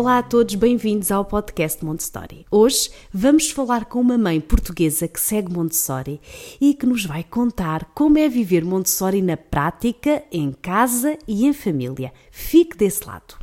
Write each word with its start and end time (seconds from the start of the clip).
Olá 0.00 0.16
a 0.16 0.22
todos, 0.22 0.54
bem-vindos 0.54 1.12
ao 1.12 1.26
podcast 1.26 1.84
Montessori. 1.84 2.46
Hoje 2.50 2.90
vamos 3.12 3.50
falar 3.50 3.84
com 3.84 4.00
uma 4.00 4.16
mãe 4.16 4.40
portuguesa 4.40 5.06
que 5.06 5.20
segue 5.20 5.52
Montessori 5.52 6.18
e 6.58 6.72
que 6.72 6.86
nos 6.86 7.04
vai 7.04 7.22
contar 7.22 7.84
como 7.94 8.16
é 8.16 8.26
viver 8.26 8.64
Montessori 8.64 9.20
na 9.20 9.36
prática, 9.36 10.22
em 10.32 10.52
casa 10.52 11.18
e 11.28 11.44
em 11.44 11.52
família. 11.52 12.14
Fique 12.30 12.78
desse 12.78 13.06
lado. 13.06 13.34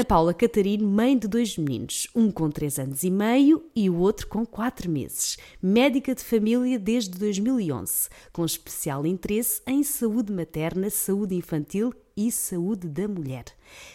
Ana 0.00 0.04
Paula 0.06 0.32
Catarino, 0.32 0.88
mãe 0.88 1.14
de 1.14 1.28
dois 1.28 1.58
meninos, 1.58 2.08
um 2.14 2.30
com 2.30 2.50
3 2.50 2.78
anos 2.78 3.02
e 3.02 3.10
meio 3.10 3.62
e 3.76 3.90
o 3.90 3.98
outro 3.98 4.28
com 4.28 4.46
4 4.46 4.90
meses. 4.90 5.36
Médica 5.62 6.14
de 6.14 6.24
família 6.24 6.78
desde 6.78 7.18
2011, 7.18 8.08
com 8.32 8.42
especial 8.42 9.04
interesse 9.04 9.60
em 9.66 9.82
saúde 9.82 10.32
materna, 10.32 10.88
saúde 10.88 11.34
infantil 11.34 11.92
e 12.16 12.30
saúde 12.30 12.88
da 12.88 13.06
mulher. 13.06 13.44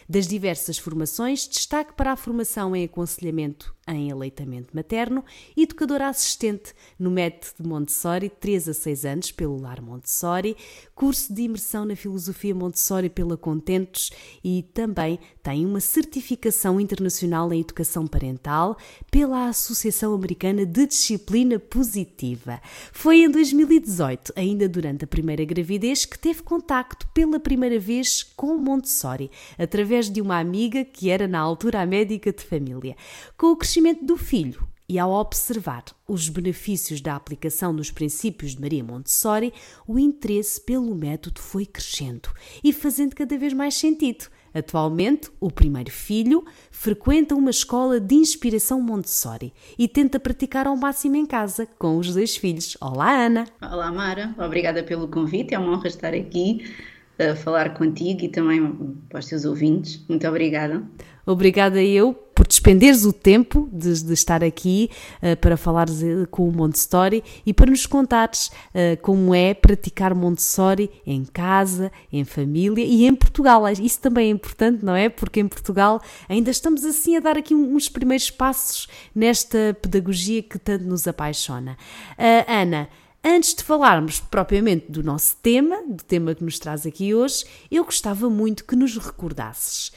Das 0.08 0.28
diversas 0.28 0.78
formações, 0.78 1.48
destaque 1.48 1.94
para 1.94 2.12
a 2.12 2.16
formação 2.16 2.76
em 2.76 2.86
aconselhamento 2.86 3.76
em 3.88 4.12
aleitamento 4.12 4.76
materno, 4.76 5.24
educadora 5.56 6.08
assistente 6.08 6.74
no 6.98 7.12
método 7.12 7.68
Montessori, 7.68 8.30
3 8.30 8.70
a 8.70 8.74
6 8.74 9.06
anos, 9.06 9.32
pelo 9.32 9.60
Lar 9.60 9.82
Montessori, 9.82 10.58
curso 10.96 11.34
de 11.34 11.44
imersão 11.44 11.86
na 11.86 11.96
filosofia 11.96 12.56
Montessori 12.56 13.10
pela 13.10 13.38
Contentos 13.38 14.12
e 14.44 14.64
também 14.74 15.20
tem 15.44 15.66
uma 15.66 15.80
certificação 15.80 16.80
internacional 16.80 17.54
em 17.54 17.62
educação 17.62 18.08
parental 18.08 18.78
pela 19.12 19.50
Associação 19.50 20.14
Americana 20.14 20.66
de 20.66 20.88
Disciplina 20.88 21.60
Positiva. 21.60 22.60
Foi 22.92 23.20
em 23.20 23.30
2018, 23.30 24.34
ainda 24.36 24.68
durante 24.68 25.04
a 25.04 25.08
primeira 25.08 25.46
gravidez, 25.46 26.06
que 26.06 26.18
teve 26.18 26.42
contacto 26.42 27.08
pela 27.14 27.40
primeira 27.40 27.80
vez 27.80 28.05
com 28.24 28.58
Montessori, 28.58 29.32
através 29.58 30.10
de 30.10 30.22
uma 30.22 30.40
amiga 30.40 30.84
que 30.84 31.10
era 31.10 31.28
na 31.28 31.40
altura 31.40 31.82
a 31.82 31.86
médica 31.86 32.32
de 32.32 32.44
família. 32.44 32.96
Com 33.38 33.48
o 33.48 33.56
crescimento 33.56 34.06
do 34.06 34.18
filho 34.18 34.68
e 34.88 35.00
ao 35.00 35.12
observar 35.12 35.84
os 36.08 36.30
benefícios 36.30 37.02
da 37.02 37.16
aplicação 37.16 37.76
dos 37.76 37.90
princípios 37.90 38.56
de 38.56 38.62
Maria 38.62 38.84
Montessori, 38.84 39.52
o 39.88 39.98
interesse 39.98 40.62
pelo 40.62 40.94
método 40.94 41.40
foi 41.42 41.66
crescendo 41.66 42.30
e 42.64 42.72
fazendo 42.72 43.16
cada 43.16 43.38
vez 43.38 43.54
mais 43.54 43.74
sentido. 43.76 44.26
Atualmente, 44.54 45.30
o 45.38 45.52
primeiro 45.52 45.92
filho 45.92 46.46
frequenta 46.72 47.36
uma 47.36 47.50
escola 47.50 48.00
de 48.00 48.16
inspiração 48.16 48.80
Montessori 48.80 49.54
e 49.78 49.86
tenta 49.86 50.18
praticar 50.18 50.66
ao 50.66 50.78
máximo 50.78 51.18
em 51.18 51.26
casa 51.26 51.66
com 51.78 51.98
os 51.98 52.14
dois 52.14 52.38
filhos. 52.38 52.78
Olá, 52.80 53.26
Ana! 53.26 53.46
Olá, 53.62 53.92
Mara. 53.92 54.34
Obrigada 54.38 54.82
pelo 54.82 55.10
convite. 55.10 55.54
É 55.54 55.60
uma 55.60 55.74
honra 55.74 55.88
estar 55.88 56.14
aqui 56.14 56.74
a 57.20 57.36
falar 57.36 57.74
contigo 57.74 58.24
e 58.24 58.30
também 58.30 58.62
para 59.10 59.20
os 59.20 59.26
teus 59.26 59.46
ouvintes. 59.46 60.04
Muito 60.08 60.28
obrigada. 60.28 60.84
Obrigada 61.26 61.82
eu 61.82 62.14
por 62.36 62.46
despenderes 62.46 63.06
o 63.06 63.14
tempo 63.14 63.70
de, 63.72 64.04
de 64.04 64.14
estar 64.14 64.44
aqui 64.44 64.92
uh, 65.24 65.38
para 65.38 65.56
falares 65.56 66.04
eh, 66.04 66.28
com 66.30 66.48
o 66.48 66.52
Montessori 66.52 67.24
e 67.46 67.54
para 67.54 67.72
nos 67.72 67.86
contares 67.86 68.48
uh, 68.48 69.02
como 69.02 69.34
é 69.34 69.54
praticar 69.54 70.14
Montessori 70.14 70.92
em 71.08 71.24
casa, 71.24 71.90
em 72.12 72.26
família 72.26 72.84
e 72.84 73.06
em 73.06 73.16
Portugal. 73.16 73.64
Isso 73.70 74.02
também 74.02 74.28
é 74.28 74.32
importante, 74.32 74.84
não 74.84 74.94
é? 74.94 75.08
Porque 75.08 75.40
em 75.40 75.48
Portugal 75.48 76.02
ainda 76.28 76.52
estamos 76.52 76.84
assim 76.84 77.16
a 77.16 77.22
dar 77.22 77.38
aqui 77.38 77.56
uns 77.56 77.88
primeiros 77.88 78.30
passos 78.30 78.88
nesta 79.16 79.76
pedagogia 79.82 80.44
que 80.44 80.60
tanto 80.60 80.84
nos 80.84 81.08
apaixona. 81.08 81.78
Uh, 82.20 82.52
Ana, 82.52 82.90
Antes 83.28 83.56
de 83.56 83.64
falarmos 83.64 84.20
propriamente 84.20 84.86
do 84.88 85.02
nosso 85.02 85.38
tema, 85.42 85.82
do 85.88 86.04
tema 86.04 86.36
que 86.36 86.44
nos 86.44 86.60
traz 86.60 86.86
aqui 86.86 87.16
hoje, 87.16 87.44
eu 87.72 87.84
gostava 87.84 88.30
muito 88.30 88.64
que 88.64 88.76
nos 88.76 88.96
recordasses 88.98 89.92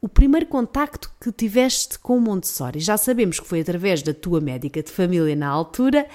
o 0.00 0.08
primeiro 0.08 0.46
contacto 0.46 1.12
que 1.20 1.30
tiveste 1.30 1.98
com 1.98 2.18
Montessori. 2.18 2.80
Já 2.80 2.96
sabemos 2.96 3.38
que 3.38 3.46
foi 3.46 3.60
através 3.60 4.02
da 4.02 4.14
tua 4.14 4.40
médica 4.40 4.82
de 4.82 4.90
família 4.90 5.36
na 5.36 5.48
altura. 5.48 6.06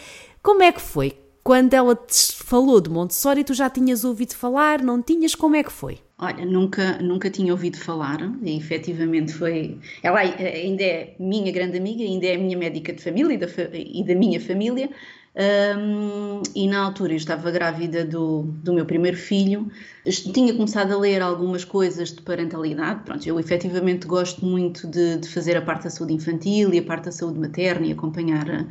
Como 0.41 0.63
é 0.63 0.71
que 0.71 0.81
foi? 0.81 1.13
Quando 1.43 1.75
ela 1.75 1.95
te 1.95 2.33
falou 2.43 2.81
de 2.81 2.89
Montessori, 2.89 3.43
tu 3.43 3.53
já 3.53 3.69
tinhas 3.69 4.03
ouvido 4.03 4.33
falar? 4.33 4.81
Não 4.81 4.99
tinhas? 4.99 5.35
Como 5.35 5.55
é 5.55 5.63
que 5.63 5.71
foi? 5.71 5.99
Olha, 6.17 6.43
nunca, 6.43 6.97
nunca 6.97 7.29
tinha 7.29 7.53
ouvido 7.53 7.77
falar 7.77 8.17
e 8.41 8.57
efetivamente 8.57 9.31
foi. 9.31 9.77
Ela 10.01 10.21
ainda 10.21 10.83
é 10.83 11.15
minha 11.19 11.51
grande 11.51 11.77
amiga, 11.77 12.03
ainda 12.03 12.25
é 12.25 12.35
minha 12.35 12.57
médica 12.57 12.91
de 12.91 13.03
família 13.03 13.35
e 13.35 13.37
da, 13.37 13.47
e 13.73 14.03
da 14.03 14.15
minha 14.15 14.41
família, 14.41 14.89
um, 15.37 16.41
e 16.55 16.67
na 16.67 16.79
altura 16.83 17.13
eu 17.13 17.17
estava 17.17 17.51
grávida 17.51 18.03
do, 18.03 18.43
do 18.63 18.73
meu 18.73 18.85
primeiro 18.85 19.15
filho, 19.15 19.71
tinha 20.33 20.51
começado 20.53 20.91
a 20.91 20.97
ler 20.97 21.21
algumas 21.21 21.63
coisas 21.63 22.11
de 22.11 22.23
parentalidade. 22.23 23.03
Pronto, 23.03 23.27
eu 23.27 23.39
efetivamente 23.39 24.07
gosto 24.07 24.43
muito 24.43 24.87
de, 24.87 25.17
de 25.17 25.29
fazer 25.29 25.55
a 25.55 25.61
parte 25.61 25.83
da 25.83 25.89
saúde 25.91 26.13
infantil 26.13 26.73
e 26.73 26.79
a 26.79 26.83
parte 26.83 27.05
da 27.05 27.11
saúde 27.11 27.39
materna 27.39 27.85
e 27.85 27.91
acompanhar 27.91 28.49
a, 28.49 28.65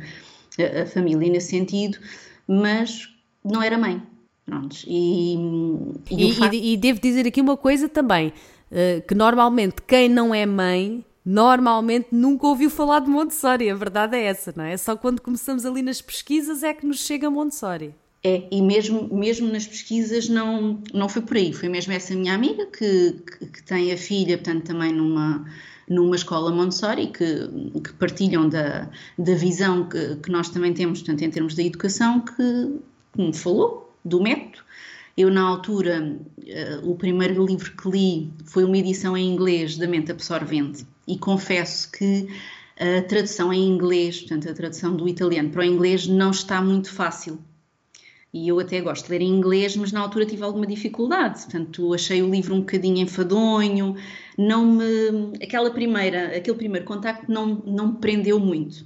a, 0.61 0.81
a 0.83 0.85
família 0.85 1.31
nesse 1.31 1.51
sentido, 1.51 1.99
mas 2.45 3.13
não 3.43 3.63
era 3.63 3.77
mãe. 3.77 4.01
Pronto, 4.45 4.77
e, 4.85 5.35
e, 6.09 6.31
e, 6.31 6.73
e 6.73 6.77
devo 6.77 6.99
dizer 7.01 7.27
aqui 7.27 7.41
uma 7.41 7.57
coisa 7.57 7.89
também, 7.89 8.29
uh, 8.71 9.01
que 9.07 9.13
normalmente 9.13 9.81
quem 9.85 10.07
não 10.09 10.33
é 10.33 10.45
mãe 10.45 11.03
normalmente 11.27 12.07
nunca 12.09 12.47
ouviu 12.47 12.69
falar 12.69 13.01
de 13.01 13.09
Montessori. 13.09 13.69
A 13.69 13.75
verdade 13.75 14.15
é 14.15 14.23
essa, 14.23 14.53
não 14.55 14.63
é? 14.63 14.77
Só 14.77 14.95
quando 14.95 15.21
começamos 15.21 15.65
ali 15.65 15.81
nas 15.81 16.01
pesquisas 16.01 16.63
é 16.63 16.73
que 16.73 16.85
nos 16.85 16.99
chega 16.99 17.29
Montessori. 17.29 17.93
É, 18.23 18.47
e 18.49 18.61
mesmo, 18.61 19.13
mesmo 19.13 19.51
nas 19.51 19.67
pesquisas 19.67 20.29
não, 20.29 20.81
não 20.93 21.09
foi 21.09 21.21
por 21.21 21.35
aí. 21.35 21.51
Foi 21.51 21.67
mesmo 21.67 21.91
essa 21.91 22.15
minha 22.15 22.33
amiga 22.33 22.65
que, 22.67 23.11
que, 23.11 23.45
que 23.45 23.63
tem 23.63 23.91
a 23.91 23.97
filha, 23.97 24.37
portanto, 24.37 24.67
também 24.67 24.93
numa, 24.93 25.45
numa 25.89 26.15
escola 26.15 26.49
Montessori, 26.49 27.07
que, 27.07 27.49
que 27.81 27.93
partilham 27.95 28.47
da, 28.47 28.89
da 29.17 29.35
visão 29.35 29.89
que, 29.89 30.15
que 30.15 30.31
nós 30.31 30.47
também 30.47 30.73
temos, 30.73 30.99
portanto, 30.99 31.23
em 31.23 31.29
termos 31.29 31.55
da 31.55 31.61
educação, 31.61 32.21
que, 32.21 32.79
que 33.13 33.21
me 33.21 33.33
falou 33.33 33.93
do 34.05 34.21
método 34.21 34.66
eu, 35.17 35.31
na 35.31 35.41
altura, 35.41 36.15
uh, 36.37 36.89
o 36.89 36.95
primeiro 36.95 37.43
livro 37.43 37.75
que 37.75 37.89
li 37.89 38.31
foi 38.45 38.63
uma 38.63 38.77
edição 38.77 39.17
em 39.17 39.33
inglês 39.33 39.75
da 39.75 39.87
Mente 39.87 40.11
Absorvente 40.11 40.85
e 41.07 41.17
confesso 41.17 41.91
que 41.91 42.27
a 42.79 43.01
tradução 43.01 43.51
em 43.51 43.67
inglês, 43.67 44.19
portanto, 44.19 44.47
a 44.47 44.53
tradução 44.53 44.95
do 44.95 45.09
italiano 45.09 45.49
para 45.49 45.61
o 45.61 45.65
inglês 45.65 46.05
não 46.05 46.29
está 46.29 46.61
muito 46.61 46.91
fácil. 46.91 47.39
E 48.31 48.49
eu 48.49 48.59
até 48.59 48.79
gosto 48.81 49.05
de 49.05 49.11
ler 49.11 49.21
em 49.21 49.29
inglês, 49.29 49.75
mas 49.75 49.91
na 49.91 50.01
altura 50.01 50.25
tive 50.25 50.43
alguma 50.43 50.67
dificuldade. 50.67 51.41
Portanto, 51.41 51.93
achei 51.93 52.21
o 52.21 52.29
livro 52.29 52.53
um 52.53 52.59
bocadinho 52.59 52.97
enfadonho, 52.97 53.95
não 54.37 54.65
me, 54.65 55.33
aquela 55.41 55.71
primeira, 55.71 56.37
aquele 56.37 56.57
primeiro 56.57 56.85
contacto 56.85 57.31
não, 57.31 57.63
não 57.65 57.93
me 57.93 57.97
prendeu 57.97 58.39
muito. 58.39 58.85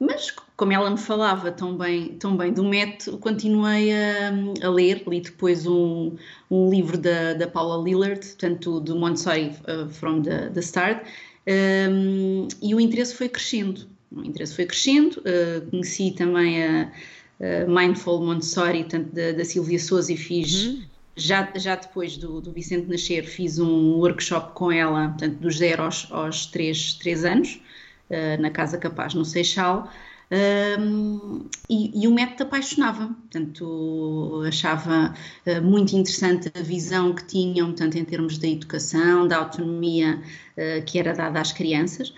Mas, 0.00 0.30
como 0.56 0.72
ela 0.72 0.90
me 0.90 0.96
falava 0.96 1.50
tão 1.50 1.76
bem, 1.76 2.14
tão 2.18 2.36
bem 2.36 2.52
do 2.52 2.62
método, 2.62 3.18
continuei 3.18 3.92
a, 3.92 4.30
a 4.62 4.68
ler. 4.70 5.02
Li 5.08 5.20
depois 5.20 5.66
um, 5.66 6.16
um 6.48 6.70
livro 6.70 6.96
da, 6.96 7.34
da 7.34 7.48
Paula 7.48 7.82
Lillard, 7.82 8.24
portanto, 8.24 8.78
do 8.78 8.96
Montessori 8.96 9.52
uh, 9.66 9.88
from 9.88 10.22
the, 10.22 10.50
the 10.50 10.60
Start, 10.60 11.04
um, 11.48 12.46
e 12.62 12.74
o 12.74 12.80
interesse 12.80 13.14
foi 13.14 13.28
crescendo. 13.28 13.88
O 14.12 14.22
interesse 14.22 14.54
foi 14.54 14.66
crescendo. 14.66 15.20
Uh, 15.20 15.68
conheci 15.68 16.12
também 16.12 16.62
a, 16.62 16.92
a 17.40 17.66
Mindful 17.66 18.24
Montessori, 18.24 18.84
tanto 18.84 19.12
da, 19.12 19.32
da 19.32 19.44
Silvia 19.44 19.80
Souza, 19.80 20.12
e 20.12 20.16
fiz. 20.16 20.66
Uhum. 20.66 20.82
Já, 21.16 21.52
já 21.56 21.74
depois 21.74 22.16
do, 22.16 22.40
do 22.40 22.52
Vicente 22.52 22.88
nascer, 22.88 23.24
fiz 23.24 23.58
um 23.58 23.94
workshop 23.96 24.52
com 24.54 24.70
ela, 24.70 25.08
portanto, 25.08 25.38
dos 25.38 25.56
0 25.56 25.82
aos, 25.82 26.06
aos 26.12 26.46
3, 26.46 26.92
3 26.92 27.24
anos, 27.24 27.60
uh, 28.10 28.40
na 28.40 28.50
Casa 28.50 28.78
Capaz, 28.78 29.14
no 29.14 29.24
Seixal, 29.24 29.90
um, 30.30 31.48
e, 31.70 32.02
e, 32.02 32.06
o 32.06 32.12
método 32.12 32.42
apaixonava, 32.42 33.06
portanto, 33.06 34.42
achava 34.46 35.14
uh, 35.46 35.62
muito 35.62 35.96
interessante 35.96 36.52
a 36.54 36.62
visão 36.62 37.14
que 37.14 37.24
tinham, 37.24 37.72
tanto 37.72 37.96
em 37.96 38.04
termos 38.04 38.36
da 38.36 38.46
educação, 38.46 39.26
da 39.26 39.38
autonomia 39.38 40.20
uh, 40.20 40.84
que 40.84 40.98
era 40.98 41.14
dada 41.14 41.40
às 41.40 41.50
crianças, 41.50 42.12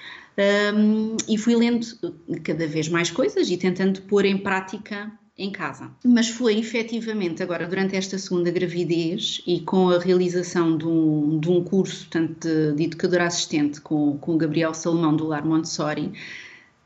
um, 0.75 1.16
e 1.28 1.38
fui 1.38 1.54
lendo 1.54 1.87
cada 2.43 2.66
vez 2.66 2.88
mais 2.88 3.10
coisas 3.10 3.48
e 3.48 3.56
tentando 3.56 4.02
pôr 4.02 4.25
em 4.25 4.38
prática 4.38 5.12
em 5.42 5.50
casa. 5.50 5.90
Mas 6.04 6.28
foi 6.28 6.58
efetivamente 6.58 7.42
agora, 7.42 7.66
durante 7.66 7.96
esta 7.96 8.19
segunda 8.19 8.50
gravidez 8.50 9.42
e 9.46 9.60
com 9.60 9.88
a 9.90 9.98
realização 9.98 10.76
de 10.76 10.87
um, 10.87 11.38
de 11.40 11.50
um 11.50 11.64
curso 11.64 12.06
tanto 12.10 12.46
de, 12.46 12.75
de 12.75 12.84
educadora 12.84 13.26
assistente 13.26 13.81
com, 13.81 14.19
com 14.19 14.34
o 14.34 14.37
Gabriel 14.37 14.75
Salomão 14.75 15.16
do 15.16 15.26
Lar 15.26 15.44
Montessori, 15.44 16.12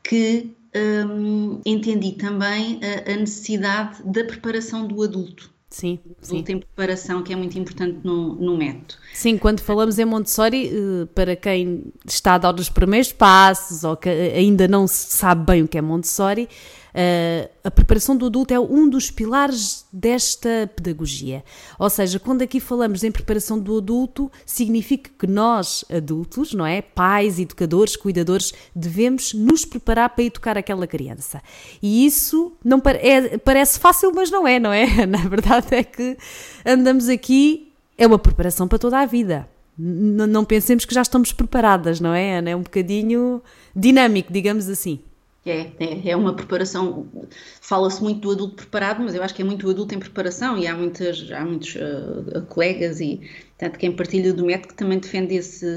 que 0.01 0.51
hum, 0.75 1.59
entendi 1.65 2.13
também 2.13 2.79
a, 2.81 3.11
a 3.11 3.15
necessidade 3.17 4.01
da 4.03 4.23
preparação 4.23 4.87
do 4.87 5.03
adulto 5.03 5.53
Sim, 5.75 5.99
sim. 6.21 6.41
Tem 6.41 6.57
preparação 6.57 7.21
que 7.21 7.33
é 7.33 7.35
muito 7.35 7.59
importante 7.59 7.99
no, 8.01 8.35
no 8.35 8.55
método. 8.55 8.95
Sim, 9.13 9.37
quando 9.37 9.59
falamos 9.59 9.99
em 9.99 10.05
Montessori, 10.05 10.69
eh, 10.69 11.05
para 11.13 11.35
quem 11.35 11.91
está 12.05 12.35
a 12.35 12.37
dar 12.37 12.55
os 12.55 12.69
primeiros 12.69 13.11
passos 13.11 13.83
ou 13.83 13.97
que 13.97 14.07
ainda 14.07 14.69
não 14.69 14.87
sabe 14.87 15.45
bem 15.45 15.63
o 15.63 15.67
que 15.67 15.77
é 15.77 15.81
Montessori, 15.81 16.47
Uh, 16.95 17.49
a 17.61 17.69
preparação 17.69 18.15
do 18.15 18.27
adulto 18.27 18.53
é 18.53 18.59
um 18.59 18.87
dos 18.87 19.11
pilares 19.11 19.85
desta 19.91 20.71
pedagogia. 20.73 21.43
Ou 21.77 21.89
seja, 21.89 22.17
quando 22.19 22.41
aqui 22.41 22.61
falamos 22.61 23.03
em 23.03 23.11
preparação 23.11 23.59
do 23.59 23.77
adulto, 23.77 24.31
significa 24.45 25.11
que 25.19 25.27
nós, 25.27 25.83
adultos, 25.93 26.53
não 26.53 26.65
é? 26.65 26.81
Pais, 26.81 27.37
educadores, 27.37 27.97
cuidadores, 27.97 28.53
devemos 28.73 29.33
nos 29.33 29.65
preparar 29.65 30.11
para 30.11 30.23
educar 30.23 30.57
aquela 30.57 30.87
criança. 30.87 31.41
E 31.81 32.05
isso 32.05 32.53
não 32.63 32.81
é, 32.85 33.37
parece 33.39 33.77
fácil, 33.77 34.13
mas 34.15 34.31
não 34.31 34.47
é, 34.47 34.57
não 34.57 34.71
é? 34.71 34.85
Na 35.05 35.27
verdade 35.27 35.75
é 35.75 35.83
que 35.83 36.17
andamos 36.65 37.09
aqui, 37.09 37.73
é 37.97 38.07
uma 38.07 38.17
preparação 38.17 38.69
para 38.69 38.79
toda 38.79 38.99
a 38.99 39.05
vida. 39.05 39.49
N 39.77 40.25
não 40.27 40.45
pensemos 40.45 40.85
que 40.85 40.93
já 40.93 41.01
estamos 41.01 41.33
preparadas, 41.33 41.99
não 41.99 42.13
é, 42.13 42.37
Ana? 42.37 42.51
É 42.51 42.55
um 42.55 42.61
bocadinho 42.61 43.41
dinâmico, 43.75 44.31
digamos 44.31 44.69
assim. 44.69 45.01
É, 45.45 45.71
é, 45.79 46.09
é 46.09 46.15
uma 46.15 46.33
preparação. 46.33 47.05
Fala-se 47.61 48.01
muito 48.01 48.21
do 48.21 48.31
adulto 48.31 48.55
preparado, 48.55 49.03
mas 49.03 49.13
eu 49.13 49.21
acho 49.21 49.33
que 49.35 49.43
é 49.43 49.45
muito 49.45 49.67
o 49.67 49.69
adulto 49.69 49.93
em 49.93 49.99
preparação 49.99 50.57
e 50.57 50.65
há, 50.65 50.75
muitas, 50.75 51.31
há 51.31 51.45
muitos 51.45 51.75
uh, 51.75 52.41
colegas 52.49 52.99
e 52.99 53.21
tanto 53.55 53.77
quem 53.77 53.91
partilha 53.91 54.33
do 54.33 54.43
método 54.43 54.69
que 54.69 54.73
também 54.73 54.97
defende 54.97 55.35
esse, 55.35 55.67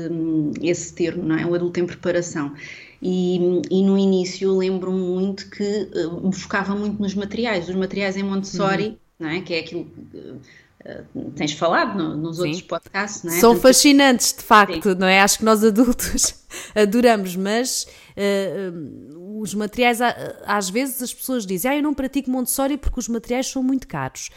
esse 0.62 0.94
termo, 0.94 1.22
não 1.22 1.36
é? 1.36 1.44
O 1.44 1.54
adulto 1.54 1.78
em 1.80 1.86
preparação. 1.86 2.54
E, 3.02 3.36
e 3.70 3.82
no 3.82 3.98
início 3.98 4.56
lembro-me 4.56 5.00
muito 5.00 5.50
que 5.50 5.90
uh, 5.94 6.26
me 6.26 6.34
focava 6.34 6.74
muito 6.74 7.00
nos 7.00 7.14
materiais, 7.14 7.68
os 7.68 7.74
materiais 7.74 8.16
em 8.16 8.22
Montessori, 8.22 8.88
uhum. 8.88 8.96
não 9.20 9.28
é? 9.28 9.40
Que 9.42 9.52
é 9.52 9.58
aquilo. 9.60 9.82
Uh, 9.82 11.30
tens 11.36 11.52
falado 11.52 11.98
no, 11.98 12.16
nos 12.16 12.36
Sim. 12.36 12.44
outros 12.44 12.62
podcasts, 12.62 13.22
não 13.22 13.32
é? 13.32 13.38
São 13.38 13.54
fascinantes, 13.54 14.32
de 14.32 14.42
facto, 14.42 14.90
Sim. 14.90 14.96
não 14.98 15.06
é? 15.06 15.20
Acho 15.20 15.38
que 15.38 15.44
nós 15.44 15.62
adultos 15.62 16.34
adoramos, 16.74 17.36
mas 17.36 17.86
uh, 18.18 19.40
os 19.40 19.54
materiais, 19.54 20.00
às 20.44 20.68
vezes 20.68 21.02
as 21.02 21.14
pessoas 21.14 21.46
dizem, 21.46 21.70
ah, 21.70 21.76
eu 21.76 21.82
não 21.82 21.94
pratico 21.94 22.30
Montessori 22.30 22.76
porque 22.76 22.98
os 22.98 23.08
materiais 23.08 23.46
são 23.46 23.62
muito 23.62 23.86
caros. 23.86 24.30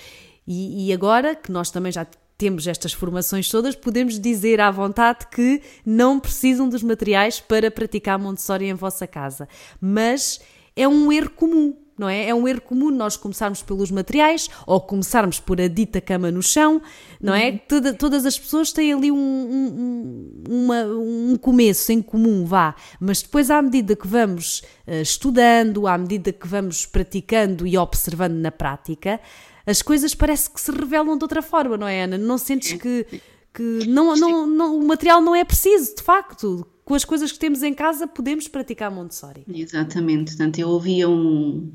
E, 0.47 0.87
e 0.87 0.93
agora 0.93 1.35
que 1.35 1.51
nós 1.51 1.71
também 1.71 1.91
já 1.91 2.05
temos 2.37 2.65
estas 2.65 2.93
formações 2.93 3.49
todas, 3.49 3.75
podemos 3.75 4.19
dizer 4.19 4.59
à 4.59 4.71
vontade 4.71 5.27
que 5.27 5.61
não 5.85 6.19
precisam 6.19 6.67
dos 6.67 6.81
materiais 6.81 7.39
para 7.39 7.69
praticar 7.69 8.17
Montessori 8.17 8.65
em 8.65 8.73
vossa 8.73 9.05
casa. 9.05 9.47
Mas 9.79 10.39
é 10.75 10.87
um 10.87 11.11
erro 11.11 11.29
comum 11.31 11.75
não 11.97 12.09
é? 12.09 12.29
É 12.29 12.35
um 12.35 12.47
erro 12.47 12.61
comum 12.61 12.89
nós 12.89 13.15
começarmos 13.15 13.61
pelos 13.61 13.91
materiais 13.91 14.49
ou 14.65 14.81
começarmos 14.81 15.39
por 15.39 15.61
a 15.61 15.67
dita 15.67 16.01
cama 16.01 16.31
no 16.31 16.41
chão, 16.41 16.81
não 17.21 17.33
é? 17.33 17.51
Uhum. 17.51 17.59
Toda, 17.67 17.93
todas 17.93 18.25
as 18.25 18.37
pessoas 18.37 18.71
têm 18.71 18.93
ali 18.93 19.11
um, 19.11 19.17
um, 19.17 20.43
uma, 20.49 20.83
um 20.85 21.37
começo 21.37 21.91
em 21.91 22.01
comum, 22.01 22.45
vá, 22.45 22.75
mas 22.99 23.21
depois, 23.21 23.51
à 23.51 23.61
medida 23.61 23.95
que 23.95 24.07
vamos 24.07 24.61
uh, 24.87 25.01
estudando, 25.01 25.87
à 25.87 25.97
medida 25.97 26.31
que 26.31 26.47
vamos 26.47 26.85
praticando 26.85 27.67
e 27.67 27.77
observando 27.77 28.35
na 28.35 28.51
prática, 28.51 29.19
as 29.65 29.81
coisas 29.81 30.15
parece 30.15 30.49
que 30.49 30.59
se 30.59 30.71
revelam 30.71 31.17
de 31.17 31.23
outra 31.23 31.41
forma, 31.41 31.77
não 31.77 31.87
é, 31.87 32.03
Ana? 32.03 32.17
Não 32.17 32.37
sentes 32.37 32.73
que, 32.73 33.05
que 33.53 33.85
não, 33.87 34.15
não, 34.15 34.47
não, 34.47 34.77
o 34.77 34.87
material 34.87 35.21
não 35.21 35.35
é 35.35 35.43
preciso, 35.43 35.95
de 35.95 36.01
facto 36.01 36.65
com 36.85 36.93
as 36.93 37.05
coisas 37.05 37.31
que 37.31 37.39
temos 37.39 37.63
em 37.63 37.73
casa 37.73 38.07
podemos 38.07 38.47
praticar 38.47 38.91
Montessori. 38.91 39.43
Exatamente, 39.53 40.31
portanto 40.31 40.59
eu 40.59 40.69
ouvia 40.69 41.09
um, 41.09 41.71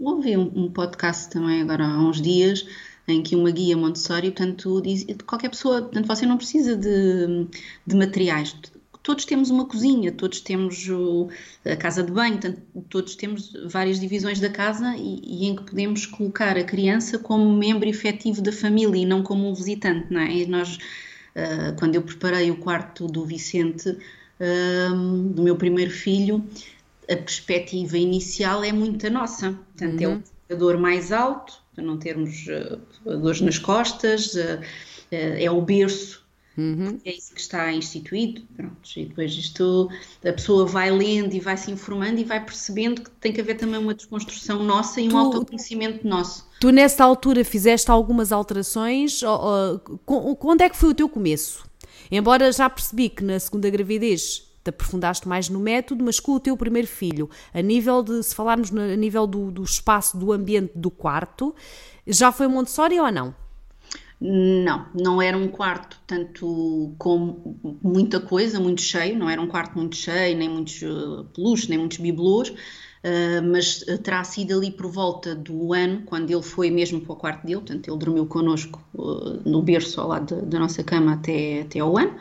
ouvi 0.00 0.36
um, 0.36 0.50
um, 0.54 0.70
podcast 0.70 1.30
também 1.30 1.62
agora 1.62 1.84
há 1.84 1.98
uns 1.98 2.20
dias 2.20 2.66
em 3.08 3.22
que 3.22 3.36
uma 3.36 3.50
guia 3.50 3.76
Montessori, 3.76 4.30
portanto, 4.30 4.80
diz, 4.80 5.06
qualquer 5.26 5.50
pessoa, 5.50 5.82
portanto, 5.82 6.06
você 6.06 6.26
não 6.26 6.36
precisa 6.36 6.76
de, 6.76 7.46
de 7.86 7.96
materiais. 7.96 8.56
Todos 9.02 9.24
temos 9.24 9.50
uma 9.50 9.64
cozinha, 9.64 10.10
todos 10.10 10.40
temos 10.40 10.88
o, 10.88 11.28
a 11.64 11.76
casa 11.76 12.02
de 12.02 12.10
banho, 12.10 12.32
portanto, 12.32 12.60
todos 12.88 13.14
temos 13.14 13.52
várias 13.66 14.00
divisões 14.00 14.40
da 14.40 14.50
casa 14.50 14.96
e, 14.96 15.20
e, 15.22 15.46
em 15.46 15.54
que 15.54 15.62
podemos 15.62 16.06
colocar 16.06 16.56
a 16.56 16.64
criança 16.64 17.16
como 17.16 17.56
membro 17.56 17.88
efetivo 17.88 18.42
da 18.42 18.50
família 18.50 19.00
e 19.00 19.06
não 19.06 19.22
como 19.22 19.48
um 19.48 19.54
visitante, 19.54 20.12
não 20.12 20.20
é? 20.20 20.32
E 20.32 20.46
nós, 20.46 20.76
uh, 20.76 21.78
quando 21.78 21.94
eu 21.94 22.02
preparei 22.02 22.50
o 22.50 22.56
quarto 22.56 23.06
do 23.06 23.24
Vicente, 23.24 23.96
uh, 24.40 24.96
do 25.30 25.42
meu 25.42 25.56
primeiro 25.56 25.90
filho, 25.90 26.44
a 27.10 27.16
perspectiva 27.16 27.96
inicial 27.96 28.64
é 28.64 28.72
muito 28.72 29.06
a 29.06 29.10
nossa. 29.10 29.52
Portanto, 29.52 30.00
uhum. 30.00 30.02
é 30.02 30.08
o 30.08 30.22
computador 30.22 30.78
mais 30.78 31.12
alto, 31.12 31.54
para 31.74 31.84
não 31.84 31.98
termos 31.98 32.46
uh, 32.46 33.18
dores 33.18 33.40
nas 33.40 33.58
costas, 33.58 34.34
uh, 34.34 34.60
uh, 34.60 34.64
é 35.10 35.50
o 35.50 35.60
berço, 35.60 36.24
uhum. 36.56 36.98
é 37.04 37.12
isso 37.12 37.32
que 37.34 37.40
está 37.40 37.72
instituído. 37.72 38.42
Pronto, 38.56 38.76
e 38.96 39.04
depois 39.04 39.32
isto, 39.32 39.88
a 40.26 40.32
pessoa 40.32 40.66
vai 40.66 40.90
lendo 40.90 41.34
e 41.34 41.40
vai 41.40 41.56
se 41.56 41.70
informando 41.70 42.20
e 42.20 42.24
vai 42.24 42.44
percebendo 42.44 43.02
que 43.02 43.10
tem 43.10 43.32
que 43.32 43.40
haver 43.40 43.56
também 43.56 43.78
uma 43.78 43.94
desconstrução 43.94 44.62
nossa 44.64 45.00
e 45.00 45.06
um 45.06 45.10
tu, 45.10 45.16
autoconhecimento 45.16 46.06
nosso. 46.06 46.46
Tu, 46.60 46.70
nessa 46.70 47.04
altura, 47.04 47.44
fizeste 47.44 47.90
algumas 47.90 48.32
alterações? 48.32 49.22
Ou, 49.22 49.80
ou, 50.06 50.36
quando 50.36 50.62
é 50.62 50.68
que 50.68 50.76
foi 50.76 50.90
o 50.90 50.94
teu 50.94 51.08
começo? 51.08 51.64
Embora 52.10 52.50
já 52.52 52.68
percebi 52.68 53.08
que 53.08 53.24
na 53.24 53.38
segunda 53.38 53.68
gravidez 53.70 54.46
te 54.64 54.70
aprofundaste 54.70 55.28
mais 55.28 55.48
no 55.48 55.60
método, 55.60 56.04
mas 56.04 56.18
com 56.18 56.32
o 56.32 56.40
teu 56.40 56.56
primeiro 56.56 56.88
filho, 56.88 57.30
a 57.54 57.62
nível 57.62 58.02
de, 58.02 58.22
se 58.22 58.34
falarmos 58.34 58.74
a 58.74 58.96
nível 58.96 59.26
do, 59.26 59.50
do 59.50 59.62
espaço, 59.62 60.16
do 60.16 60.32
ambiente 60.32 60.72
do 60.74 60.90
quarto, 60.90 61.54
já 62.06 62.32
foi 62.32 62.48
Montessori 62.48 62.98
ou 62.98 63.10
não? 63.10 63.34
Não, 64.18 64.86
não 64.94 65.20
era 65.20 65.36
um 65.36 65.46
quarto 65.46 66.00
tanto 66.06 66.94
com 66.98 67.58
muita 67.82 68.18
coisa, 68.18 68.58
muito 68.58 68.80
cheio, 68.80 69.16
não 69.16 69.28
era 69.28 69.40
um 69.40 69.46
quarto 69.46 69.76
muito 69.76 69.94
cheio, 69.94 70.36
nem 70.36 70.48
muitos 70.48 70.80
uh, 70.82 71.24
peluches, 71.34 71.68
nem 71.68 71.78
muitos 71.78 71.98
bibelôs, 71.98 72.52
mas 73.52 73.84
terá 74.02 74.24
sido 74.24 74.56
ali 74.56 74.70
por 74.70 74.90
volta 74.90 75.34
do 75.34 75.72
ano, 75.72 76.02
quando 76.06 76.30
ele 76.30 76.42
foi 76.42 76.70
mesmo 76.70 77.00
para 77.00 77.12
o 77.12 77.16
quarto 77.16 77.46
dele, 77.46 77.60
portanto 77.60 77.88
ele 77.88 77.98
dormiu 77.98 78.26
connosco 78.26 78.82
uh, 78.94 79.40
no 79.48 79.62
berço 79.62 80.00
ao 80.00 80.08
lado 80.08 80.42
da 80.42 80.58
nossa 80.58 80.82
cama 80.82 81.14
até, 81.14 81.60
até 81.60 81.78
ao 81.78 81.96
ano, 81.96 82.16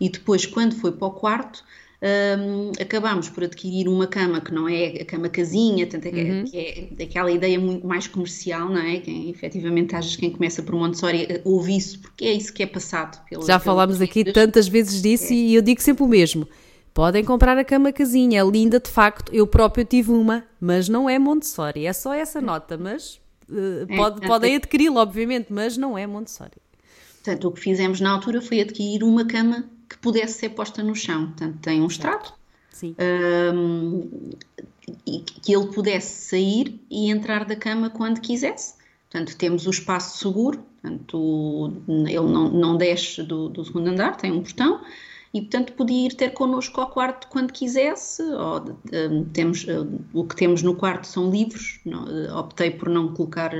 e 0.00 0.08
depois 0.08 0.44
quando 0.44 0.74
foi 0.74 0.92
para 0.92 1.06
o 1.06 1.10
quarto, 1.10 1.64
um, 2.02 2.72
acabámos 2.80 3.28
por 3.28 3.44
adquirir 3.44 3.88
uma 3.88 4.06
cama 4.06 4.40
que 4.40 4.52
não 4.52 4.68
é 4.68 4.88
a 5.00 5.04
cama 5.04 5.28
casinha, 5.28 5.86
tanto 5.86 6.06
é, 6.06 6.10
uhum. 6.10 6.44
que 6.44 6.58
é 6.98 7.02
aquela 7.02 7.30
ideia 7.30 7.58
muito 7.58 7.86
mais 7.86 8.06
comercial, 8.06 8.68
não 8.68 8.80
é? 8.80 8.98
Quem, 9.00 9.30
efetivamente, 9.30 9.96
às 9.96 10.04
vezes 10.04 10.16
quem 10.16 10.30
começa 10.30 10.62
por 10.62 10.74
Montessori 10.74 11.26
eh, 11.28 11.40
ouve 11.44 11.76
isso, 11.76 11.98
porque 12.00 12.26
é 12.26 12.32
isso 12.32 12.52
que 12.52 12.62
é 12.62 12.66
passado. 12.66 13.18
Pela, 13.28 13.44
Já 13.46 13.58
falámos 13.58 14.00
aqui 14.00 14.24
tantas 14.30 14.68
vezes 14.68 15.00
disso 15.00 15.32
é. 15.32 15.36
e 15.36 15.54
eu 15.54 15.62
digo 15.62 15.80
sempre 15.80 16.04
o 16.04 16.08
mesmo. 16.08 16.46
Podem 16.96 17.22
comprar 17.22 17.58
a 17.58 17.62
cama 17.62 17.92
casinha, 17.92 18.40
é 18.40 18.42
linda 18.42 18.80
de 18.80 18.88
facto. 18.88 19.30
Eu 19.30 19.46
próprio 19.46 19.84
tive 19.84 20.12
uma, 20.12 20.44
mas 20.58 20.88
não 20.88 21.10
é 21.10 21.18
Montessori. 21.18 21.84
É 21.84 21.92
só 21.92 22.14
essa 22.14 22.40
nota, 22.40 22.78
mas 22.78 23.20
uh, 23.50 23.86
pode, 23.94 24.24
é, 24.24 24.26
podem 24.26 24.56
adquiri-la, 24.56 25.02
obviamente, 25.02 25.52
mas 25.52 25.76
não 25.76 25.98
é 25.98 26.06
Montessori. 26.06 26.56
Portanto, 27.22 27.48
o 27.48 27.52
que 27.52 27.60
fizemos 27.60 28.00
na 28.00 28.12
altura 28.12 28.40
foi 28.40 28.62
adquirir 28.62 29.04
uma 29.04 29.26
cama 29.26 29.68
que 29.86 29.98
pudesse 29.98 30.38
ser 30.38 30.48
posta 30.48 30.82
no 30.82 30.94
chão. 30.94 31.26
Portanto, 31.26 31.58
tem 31.60 31.82
um 31.82 31.86
estrato 31.86 32.32
um, 32.82 34.08
e 35.06 35.20
que 35.20 35.54
ele 35.54 35.66
pudesse 35.66 36.30
sair 36.30 36.80
e 36.90 37.10
entrar 37.10 37.44
da 37.44 37.56
cama 37.56 37.90
quando 37.90 38.22
quisesse. 38.22 38.72
Portanto, 39.10 39.36
temos 39.36 39.66
o 39.66 39.70
espaço 39.70 40.16
seguro, 40.16 40.64
portanto, 40.80 41.74
ele 41.86 42.20
não, 42.20 42.50
não 42.50 42.76
desce 42.78 43.22
do, 43.22 43.50
do 43.50 43.62
segundo 43.66 43.88
andar, 43.88 44.16
tem 44.16 44.32
um 44.32 44.40
portão 44.40 44.80
e 45.36 45.40
portanto 45.42 45.72
podia 45.74 46.06
ir 46.06 46.14
ter 46.14 46.30
connosco 46.30 46.80
ao 46.80 46.88
quarto 46.88 47.28
quando 47.28 47.52
quisesse. 47.52 48.22
Ou, 48.22 48.58
uh, 48.58 49.24
temos, 49.32 49.64
uh, 49.64 49.86
o 50.12 50.24
que 50.24 50.34
temos 50.34 50.62
no 50.62 50.74
quarto 50.74 51.06
são 51.06 51.30
livros, 51.30 51.80
não, 51.84 52.04
uh, 52.04 52.38
optei 52.38 52.70
por 52.70 52.88
não 52.88 53.12
colocar 53.12 53.52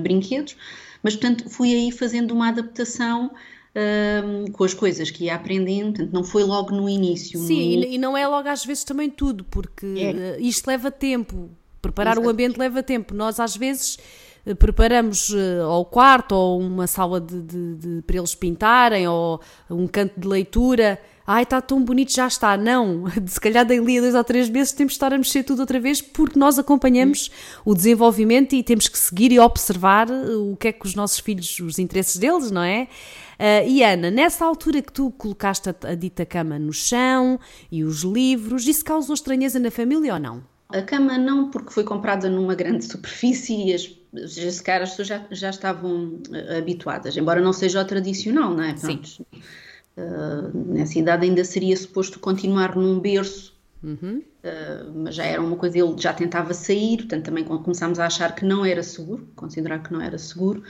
brinquedos, 0.00 0.56
mas 1.02 1.14
portanto 1.14 1.50
fui 1.50 1.72
aí 1.74 1.92
fazendo 1.92 2.32
uma 2.32 2.48
adaptação 2.48 3.30
um, 3.74 4.50
com 4.52 4.64
as 4.64 4.74
coisas 4.74 5.10
que 5.10 5.24
ia 5.24 5.34
aprendendo, 5.34 5.96
portanto, 5.96 6.12
não 6.12 6.24
foi 6.24 6.44
logo 6.44 6.74
no 6.74 6.88
início. 6.88 7.40
Sim, 7.40 7.78
no... 7.78 7.84
e 7.84 7.98
não 7.98 8.16
é 8.16 8.26
logo 8.26 8.48
às 8.48 8.64
vezes 8.64 8.84
também 8.84 9.10
tudo, 9.10 9.44
porque 9.44 9.86
é. 9.86 10.40
isto 10.40 10.66
leva 10.66 10.90
tempo, 10.90 11.50
preparar 11.80 12.14
Exato. 12.14 12.26
o 12.26 12.30
ambiente 12.30 12.58
leva 12.58 12.82
tempo. 12.82 13.14
Nós 13.14 13.40
às 13.40 13.56
vezes 13.56 13.98
eh, 13.98 14.02
preparamos 14.58 15.30
uh, 15.30 15.68
ou 15.68 15.84
quarto 15.84 16.32
ou 16.32 16.60
uma 16.60 16.86
sala 16.86 17.20
de, 17.20 17.40
de, 17.40 17.74
de, 17.76 18.02
para 18.02 18.16
eles 18.16 18.34
pintarem 18.34 19.06
ou 19.06 19.40
um 19.70 19.86
canto 19.86 20.18
de 20.18 20.26
leitura 20.26 20.98
ai, 21.26 21.44
está 21.44 21.60
tão 21.60 21.82
bonito, 21.82 22.12
já 22.12 22.26
está. 22.26 22.56
Não, 22.56 23.04
se 23.26 23.40
calhar 23.40 23.64
dali 23.64 23.98
a 23.98 24.00
dois 24.00 24.14
ou 24.14 24.24
três 24.24 24.48
meses 24.48 24.72
temos 24.72 24.92
de 24.92 24.96
estar 24.96 25.12
a 25.12 25.18
mexer 25.18 25.42
tudo 25.42 25.60
outra 25.60 25.80
vez 25.80 26.00
porque 26.00 26.38
nós 26.38 26.58
acompanhamos 26.58 27.30
o 27.64 27.74
desenvolvimento 27.74 28.54
e 28.54 28.62
temos 28.62 28.88
que 28.88 28.98
seguir 28.98 29.32
e 29.32 29.38
observar 29.38 30.08
o 30.10 30.56
que 30.56 30.68
é 30.68 30.72
que 30.72 30.86
os 30.86 30.94
nossos 30.94 31.18
filhos, 31.18 31.58
os 31.60 31.78
interesses 31.78 32.16
deles, 32.16 32.50
não 32.50 32.62
é? 32.62 32.88
Uh, 33.38 33.68
e 33.68 33.82
Ana, 33.82 34.10
nessa 34.10 34.44
altura 34.44 34.82
que 34.82 34.92
tu 34.92 35.10
colocaste 35.12 35.68
a, 35.68 35.74
a 35.84 35.94
dita 35.94 36.24
cama 36.24 36.58
no 36.58 36.72
chão 36.72 37.40
e 37.70 37.82
os 37.82 38.02
livros, 38.02 38.68
isso 38.68 38.84
causou 38.84 39.14
estranheza 39.14 39.58
na 39.58 39.70
família 39.70 40.14
ou 40.14 40.20
não? 40.20 40.51
A 40.72 40.82
cama 40.82 41.18
não, 41.18 41.50
porque 41.50 41.70
foi 41.70 41.84
comprada 41.84 42.28
numa 42.28 42.54
grande 42.54 42.84
superfície 42.84 43.70
e 43.70 43.74
as, 43.74 43.90
as 44.38 44.60
caras 44.60 44.96
já, 44.96 45.24
já 45.30 45.50
estavam 45.50 46.20
uh, 46.28 46.58
habituadas, 46.58 47.16
embora 47.16 47.40
não 47.40 47.52
seja 47.52 47.80
o 47.80 47.84
tradicional, 47.84 48.54
não 48.54 48.64
é? 48.64 48.74
Pronto, 48.74 49.08
Sim. 49.08 49.24
Uh, 49.96 50.72
nessa 50.72 50.98
idade 50.98 51.26
ainda 51.26 51.44
seria 51.44 51.76
suposto 51.76 52.18
continuar 52.18 52.74
num 52.76 52.98
berço, 52.98 53.54
uhum. 53.82 54.22
uh, 54.42 54.92
mas 54.94 55.16
já 55.16 55.24
era 55.24 55.42
uma 55.42 55.56
coisa, 55.56 55.78
ele 55.78 55.94
já 55.98 56.14
tentava 56.14 56.54
sair, 56.54 56.96
portanto 56.98 57.26
também 57.26 57.44
começámos 57.44 57.98
a 57.98 58.06
achar 58.06 58.34
que 58.34 58.42
não 58.42 58.64
era 58.64 58.82
seguro, 58.82 59.28
considerar 59.36 59.82
que 59.82 59.92
não 59.92 60.00
era 60.00 60.16
seguro. 60.16 60.62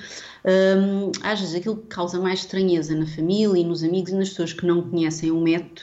Uh, 0.44 1.12
às 1.22 1.38
vezes 1.38 1.54
aquilo 1.54 1.76
que 1.76 1.86
causa 1.86 2.20
mais 2.20 2.40
estranheza 2.40 2.96
na 2.96 3.06
família 3.06 3.60
e 3.60 3.64
nos 3.64 3.84
amigos 3.84 4.10
e 4.10 4.16
nas 4.16 4.30
pessoas 4.30 4.52
que 4.52 4.66
não 4.66 4.82
conhecem 4.82 5.30
o 5.30 5.40
método 5.40 5.82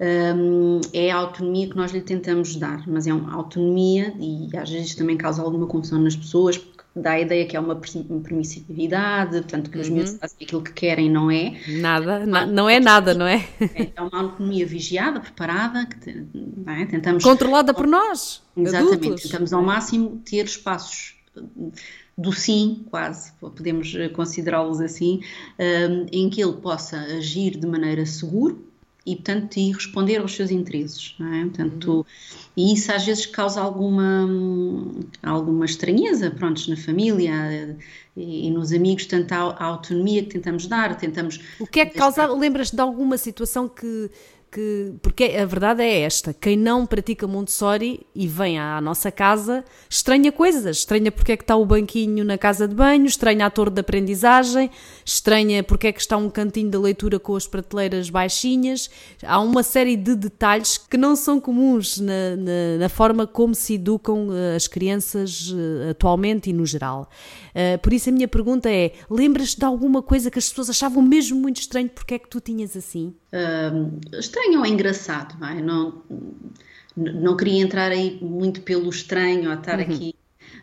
um, 0.00 0.80
é 0.94 1.10
a 1.10 1.16
autonomia 1.16 1.68
que 1.68 1.76
nós 1.76 1.92
lhe 1.92 2.00
tentamos 2.00 2.56
dar, 2.56 2.88
mas 2.88 3.06
é 3.06 3.12
uma 3.12 3.34
autonomia 3.34 4.14
e 4.18 4.48
às 4.56 4.70
vezes 4.70 4.94
também 4.94 5.16
causa 5.16 5.42
alguma 5.42 5.66
confusão 5.66 6.00
nas 6.00 6.16
pessoas, 6.16 6.56
porque 6.56 6.80
dá 6.96 7.12
a 7.12 7.20
ideia 7.20 7.46
que 7.46 7.54
é 7.54 7.60
uma 7.60 7.76
permissividade, 7.76 9.32
portanto 9.32 9.70
que 9.70 9.78
os 9.78 9.88
uhum. 9.88 9.96
miúdos 9.96 10.16
fazem 10.18 10.38
aquilo 10.40 10.62
que 10.62 10.72
querem, 10.72 11.10
não 11.10 11.30
é? 11.30 11.54
Nada, 11.68 12.24
na, 12.24 12.46
não 12.46 12.68
é 12.68 12.80
nada, 12.80 13.12
não 13.12 13.26
é? 13.26 13.46
É 13.60 14.00
uma 14.00 14.22
autonomia 14.22 14.64
vigiada, 14.64 15.20
preparada, 15.20 15.84
que 15.84 16.26
é? 16.66 16.86
tentamos... 16.86 17.22
Controlada 17.22 17.74
por 17.74 17.86
nós, 17.86 18.42
Exatamente, 18.56 18.94
adultos. 18.94 19.22
tentamos 19.24 19.52
ao 19.52 19.62
máximo 19.62 20.22
ter 20.24 20.46
espaços 20.46 21.14
do 22.16 22.32
sim, 22.32 22.86
quase, 22.90 23.32
podemos 23.38 23.92
considerá-los 24.14 24.80
assim, 24.80 25.20
em 26.10 26.28
que 26.30 26.42
ele 26.42 26.54
possa 26.54 26.96
agir 26.96 27.58
de 27.58 27.66
maneira 27.66 28.04
segura, 28.04 28.56
e, 29.04 29.16
portanto, 29.16 29.56
e 29.56 29.72
responder 29.72 30.18
aos 30.18 30.34
seus 30.34 30.50
interesses, 30.50 31.14
não 31.18 31.32
é? 31.32 31.40
Portanto, 31.44 31.92
uhum. 31.92 32.04
e 32.56 32.74
isso 32.74 32.92
às 32.92 33.04
vezes 33.04 33.26
causa 33.26 33.60
alguma, 33.60 34.28
alguma 35.22 35.64
estranheza, 35.64 36.30
prontos, 36.30 36.68
na 36.68 36.76
família 36.76 37.76
e, 38.16 38.46
e 38.46 38.50
nos 38.50 38.72
amigos, 38.72 39.06
tanto 39.06 39.32
a, 39.32 39.36
a, 39.36 39.64
autonomia 39.64 40.22
que 40.22 40.30
tentamos 40.30 40.66
dar, 40.66 40.96
tentamos... 40.96 41.40
O 41.58 41.66
que 41.66 41.80
é 41.80 41.86
que 41.86 41.98
causa, 41.98 42.26
lembras-te 42.26 42.76
de 42.76 42.82
alguma 42.82 43.16
situação 43.16 43.68
que 43.68 44.10
que. 44.50 44.94
Porque 45.02 45.24
a 45.24 45.44
verdade 45.44 45.82
é 45.82 46.00
esta: 46.00 46.34
quem 46.34 46.56
não 46.56 46.86
pratica 46.86 47.26
Montessori 47.26 48.06
e 48.14 48.26
vem 48.26 48.58
à 48.58 48.80
nossa 48.80 49.10
casa 49.10 49.64
estranha 49.88 50.32
coisas. 50.32 50.78
Estranha 50.78 51.12
porque 51.12 51.32
é 51.32 51.36
que 51.36 51.42
está 51.42 51.56
o 51.56 51.64
banquinho 51.64 52.24
na 52.24 52.36
casa 52.36 52.66
de 52.66 52.74
banho, 52.74 53.06
estranha 53.06 53.46
a 53.46 53.50
torre 53.50 53.70
de 53.70 53.80
aprendizagem, 53.80 54.70
estranha 55.04 55.62
porque 55.62 55.88
é 55.88 55.92
que 55.92 56.00
está 56.00 56.16
um 56.16 56.28
cantinho 56.28 56.70
da 56.70 56.78
leitura 56.78 57.18
com 57.18 57.36
as 57.36 57.46
prateleiras 57.46 58.10
baixinhas. 58.10 58.90
Há 59.22 59.40
uma 59.40 59.62
série 59.62 59.96
de 59.96 60.14
detalhes 60.14 60.78
que 60.78 60.96
não 60.96 61.14
são 61.14 61.40
comuns 61.40 61.98
na, 61.98 62.36
na, 62.36 62.78
na 62.80 62.88
forma 62.88 63.26
como 63.26 63.54
se 63.54 63.74
educam 63.74 64.28
eh, 64.32 64.56
as 64.56 64.66
crianças 64.66 65.54
eh, 65.54 65.90
atualmente 65.90 66.50
e 66.50 66.52
no 66.52 66.66
geral. 66.66 67.08
Uh, 67.50 67.78
por 67.78 67.92
isso 67.92 68.08
a 68.08 68.12
minha 68.12 68.28
pergunta 68.28 68.70
é: 68.70 68.92
lembras-te 69.08 69.58
de 69.58 69.64
alguma 69.64 70.02
coisa 70.02 70.30
que 70.30 70.38
as 70.38 70.48
pessoas 70.48 70.70
achavam 70.70 71.02
mesmo 71.02 71.38
muito 71.38 71.60
estranho 71.60 71.88
porque 71.88 72.14
é 72.14 72.18
que 72.18 72.28
tu 72.28 72.40
tinhas 72.40 72.76
assim? 72.76 73.14
Uh, 73.32 73.98
estranho 74.40 74.60
ou 74.60 74.66
engraçado, 74.66 75.38
vai? 75.38 75.60
Não, 75.60 76.02
não 76.96 77.36
queria 77.36 77.62
entrar 77.62 77.90
aí 77.90 78.18
muito 78.22 78.62
pelo 78.62 78.88
estranho 78.88 79.50
ou 79.50 79.56
estar 79.56 79.78
uhum. 79.78 79.84
aqui 79.84 80.14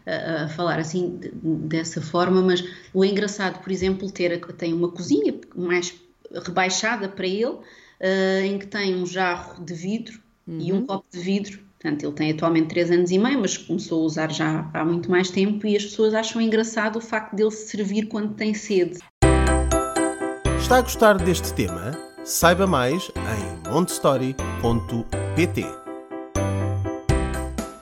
a, 0.05 0.43
a, 0.43 0.47
falar 0.49 0.79
assim 0.79 1.19
dessa 1.41 2.01
forma, 2.01 2.41
mas 2.41 2.63
o 2.93 3.05
engraçado, 3.05 3.61
por 3.61 3.71
exemplo, 3.71 4.11
ter 4.11 4.39
tem 4.55 4.73
uma 4.73 4.89
cozinha 4.89 5.33
mais 5.55 5.93
rebaixada 6.45 7.07
para 7.07 7.27
ele, 7.27 7.45
uh, 7.45 8.43
em 8.43 8.57
que 8.59 8.67
tem 8.67 8.95
um 8.95 9.05
jarro 9.05 9.63
de 9.63 9.73
vidro 9.73 10.19
uhum. 10.47 10.59
e 10.59 10.73
um 10.73 10.77
uhum. 10.77 10.85
copo 10.85 11.05
de 11.11 11.19
vidro 11.19 11.67
Portanto, 11.79 12.03
ele 12.03 12.13
tem 12.13 12.31
atualmente 12.31 12.69
3 12.69 12.89
anos 12.89 13.11
e 13.11 13.19
meio, 13.19 13.39
mas 13.39 13.55
começou 13.55 14.01
a 14.01 14.05
usar 14.07 14.31
já 14.31 14.67
há 14.73 14.83
muito 14.83 15.11
mais 15.11 15.29
tempo 15.29 15.67
e 15.67 15.77
as 15.77 15.83
pessoas 15.83 16.15
acham 16.15 16.41
engraçado 16.41 16.95
o 16.95 17.01
facto 17.01 17.35
dele 17.35 17.51
servir 17.51 18.07
quando 18.07 18.33
tem 18.33 18.51
sede. 18.51 18.97
Está 20.59 20.77
a 20.77 20.81
gostar 20.81 21.19
deste 21.19 21.53
tema? 21.53 21.91
Saiba 22.25 22.65
mais 22.65 23.09
em 23.15 23.46
montestory.pt. 23.71 25.65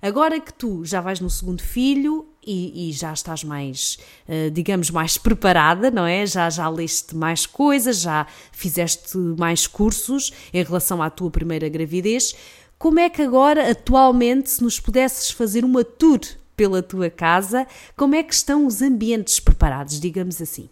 Agora 0.01 0.39
que 0.39 0.53
tu 0.53 0.85
já 0.85 1.01
vais 1.01 1.19
no 1.19 1.29
segundo 1.29 1.63
filho 1.63 2.27
e, 2.45 2.89
e 2.89 2.91
já 2.91 3.11
estás 3.11 3.43
mais, 3.43 3.97
uh, 4.29 4.51
digamos, 4.51 4.91
mais 4.91 5.17
preparada, 5.17 5.89
não 5.89 6.05
é? 6.05 6.25
Já, 6.27 6.49
já 6.49 6.69
leste 6.69 7.15
mais 7.15 7.45
coisas, 7.45 8.01
já 8.01 8.27
fizeste 8.51 9.17
mais 9.17 9.65
cursos 9.65 10.31
em 10.53 10.63
relação 10.63 11.01
à 11.01 11.09
tua 11.09 11.31
primeira 11.31 11.67
gravidez 11.67 12.35
como 12.77 12.99
é 12.99 13.09
que 13.09 13.21
agora, 13.21 13.71
atualmente, 13.71 14.49
se 14.49 14.63
nos 14.63 14.79
pudesses 14.79 15.31
fazer 15.31 15.63
uma 15.63 15.83
tour 15.83 16.19
pela 16.55 16.83
tua 16.83 17.09
casa, 17.09 17.65
como 17.95 18.15
é 18.15 18.23
que 18.23 18.33
estão 18.33 18.65
os 18.67 18.81
ambientes 18.81 19.39
preparados, 19.39 19.99
digamos 19.99 20.41
assim? 20.41 20.69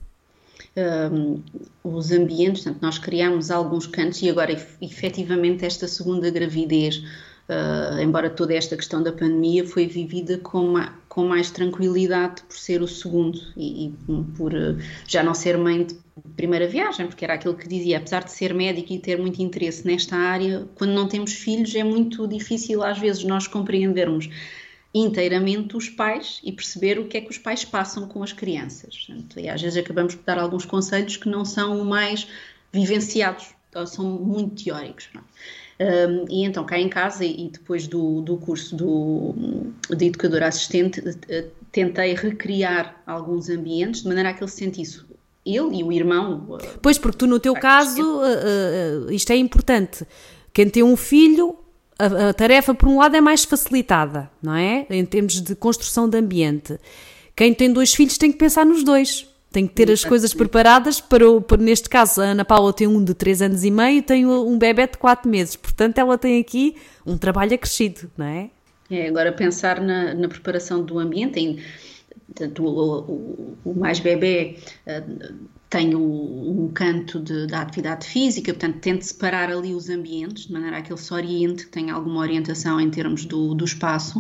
Um, 0.76 1.40
os 1.84 2.12
ambientes, 2.12 2.64
portanto, 2.64 2.82
nós 2.82 2.98
criamos 2.98 3.52
alguns 3.52 3.86
cantos 3.86 4.22
e 4.24 4.30
agora, 4.30 4.52
efetivamente, 4.82 5.64
esta 5.64 5.88
segunda 5.88 6.32
gravidez, 6.32 6.98
uh, 6.98 8.00
embora 8.02 8.28
toda 8.28 8.56
esta 8.56 8.76
questão 8.76 9.04
da 9.04 9.12
pandemia 9.12 9.68
foi 9.68 9.86
vivida 9.86 10.40
com, 10.40 10.74
com 11.08 11.28
mais 11.28 11.52
tranquilidade 11.52 12.42
por 12.44 12.58
ser 12.58 12.82
o 12.82 12.88
segundo 12.88 13.40
e, 13.56 13.86
e 13.86 13.94
por 14.36 14.52
uh, 14.52 14.76
já 15.08 15.22
não 15.22 15.36
ser 15.36 15.60
mãe 15.60 15.86
de 15.86 15.96
primeira 16.36 16.68
viagem, 16.68 17.06
porque 17.06 17.24
era 17.24 17.36
aquilo 17.36 17.54
que 17.54 17.68
dizia, 17.68 17.98
apesar 17.98 18.24
de 18.24 18.32
ser 18.32 18.52
médico 18.52 18.94
e 18.94 19.00
ter 19.00 19.20
muito 19.20 19.44
interesse 19.44 19.86
nesta 19.86 20.16
área, 20.16 20.66
quando 20.74 20.92
não 20.92 21.08
temos 21.08 21.34
filhos 21.34 21.76
é 21.76 21.84
muito 21.84 22.28
difícil 22.28 22.82
às 22.84 22.98
vezes 22.98 23.24
nós 23.24 23.46
compreendermos 23.46 24.28
inteiramente 24.94 25.76
os 25.76 25.90
pais 25.90 26.40
e 26.44 26.52
perceber 26.52 27.00
o 27.00 27.08
que 27.08 27.18
é 27.18 27.22
que 27.22 27.32
os 27.32 27.38
pais 27.38 27.66
passam 27.66 28.08
com 28.08 28.22
as 28.22 28.32
crianças. 28.32 29.08
E 29.36 29.50
às 29.50 29.62
vezes 29.62 29.78
acabamos 29.78 30.14
por 30.14 30.24
dar 30.24 30.38
alguns 30.38 30.66
conselhos 30.66 31.18
que 31.18 31.28
não 31.28 31.44
são 31.44 31.84
mais 31.84 32.28
vivenciados, 32.72 33.48
são 33.88 34.06
muito 34.06 34.64
teóricos. 34.64 35.10
Um, 35.80 36.26
e 36.30 36.46
então 36.46 36.64
cá 36.64 36.78
em 36.78 36.88
casa 36.88 37.26
e 37.26 37.50
depois 37.50 37.88
do, 37.88 38.22
do 38.22 38.38
curso 38.38 38.76
do, 38.76 39.34
de 39.90 40.06
educadora 40.06 40.48
assistente 40.48 41.02
eh, 41.28 41.48
tentei 41.72 42.14
recriar 42.14 43.02
alguns 43.08 43.50
ambientes 43.50 44.04
de 44.04 44.08
maneira 44.08 44.30
a 44.30 44.34
que 44.34 44.44
ele 44.44 44.52
se 44.52 44.58
sentisse 44.58 45.02
ele 45.44 45.80
e 45.80 45.84
o 45.84 45.92
irmão. 45.92 46.58
Pois, 46.82 46.98
porque 46.98 47.18
tu 47.18 47.28
no 47.28 47.40
teu 47.40 47.54
caso, 47.54 48.22
isto 49.12 49.32
é 49.32 49.36
importante. 49.36 50.06
Quem 50.54 50.70
tem 50.70 50.84
um 50.84 50.96
filho, 50.96 51.58
a, 51.98 52.30
a, 52.30 52.34
tarefa 52.34 52.74
por 52.74 52.88
um 52.88 53.00
lado 53.00 53.16
é 53.16 53.22
mais 53.22 53.44
facilitada, 53.44 54.30
não 54.42 54.56
é? 54.56 54.86
Em 54.90 55.06
termos 55.06 55.42
de 55.42 55.56
construção 55.56 56.10
de 56.10 56.18
ambiente. 56.18 56.78
Quem 57.36 57.54
tem 57.54 57.72
dois 57.72 57.94
filhos 57.94 58.18
tem 58.18 58.32
que 58.32 58.38
pensar 58.38 58.66
nos 58.66 58.84
dois. 58.84 59.28
Tem 59.52 59.68
que 59.68 59.74
ter 59.74 59.92
as 59.92 60.04
coisas 60.04 60.34
preparadas 60.34 61.00
para, 61.00 61.30
o, 61.30 61.40
para, 61.40 61.62
neste 61.62 61.88
caso, 61.88 62.22
a 62.22 62.26
Ana 62.26 62.44
Paula 62.44 62.74
tem 62.74 62.88
um 62.88 63.04
de 63.04 63.14
3 63.14 63.44
anos 63.44 63.64
e 63.64 63.70
meio 63.70 64.00
e 64.00 64.02
tem 64.02 64.26
um 64.26 64.58
bebê 64.58 64.88
de 64.88 64.98
4 64.98 65.30
meses. 65.30 65.56
Portanto, 65.56 66.00
ela 66.00 66.18
tem 66.18 66.42
aqui 66.42 66.76
um 67.06 67.18
trabalho 67.20 67.54
acrescido, 67.54 68.10
não 68.18 68.26
é? 68.26 68.50
É, 68.90 69.08
agora 69.08 69.32
pensar 69.32 69.80
na, 69.80 70.14
na 70.16 70.28
preparação 70.28 70.84
do 70.84 70.98
ambiente, 70.98 71.40
em, 71.40 71.60
o, 72.60 73.56
o, 73.64 73.74
mais 73.76 74.00
bebê 74.00 74.58
uh, 74.88 75.34
tem 75.74 75.96
o, 75.96 76.00
um 76.00 76.72
canto 76.72 77.20
de, 77.20 77.48
da 77.48 77.62
atividade 77.62 78.06
física, 78.06 78.54
portanto, 78.54 78.78
tente 78.80 79.08
separar 79.08 79.50
ali 79.50 79.74
os 79.74 79.90
ambientes, 79.90 80.46
de 80.46 80.54
maneira 80.54 80.78
a 80.78 80.82
que 80.84 80.94
ele 80.94 81.02
se 81.02 81.12
oriente, 81.12 81.66
que 81.66 81.72
tenha 81.72 81.96
alguma 81.96 82.20
orientação 82.20 82.80
em 82.80 82.92
termos 82.92 83.26
do, 83.26 83.56
do 83.56 83.66
espaço. 83.66 84.20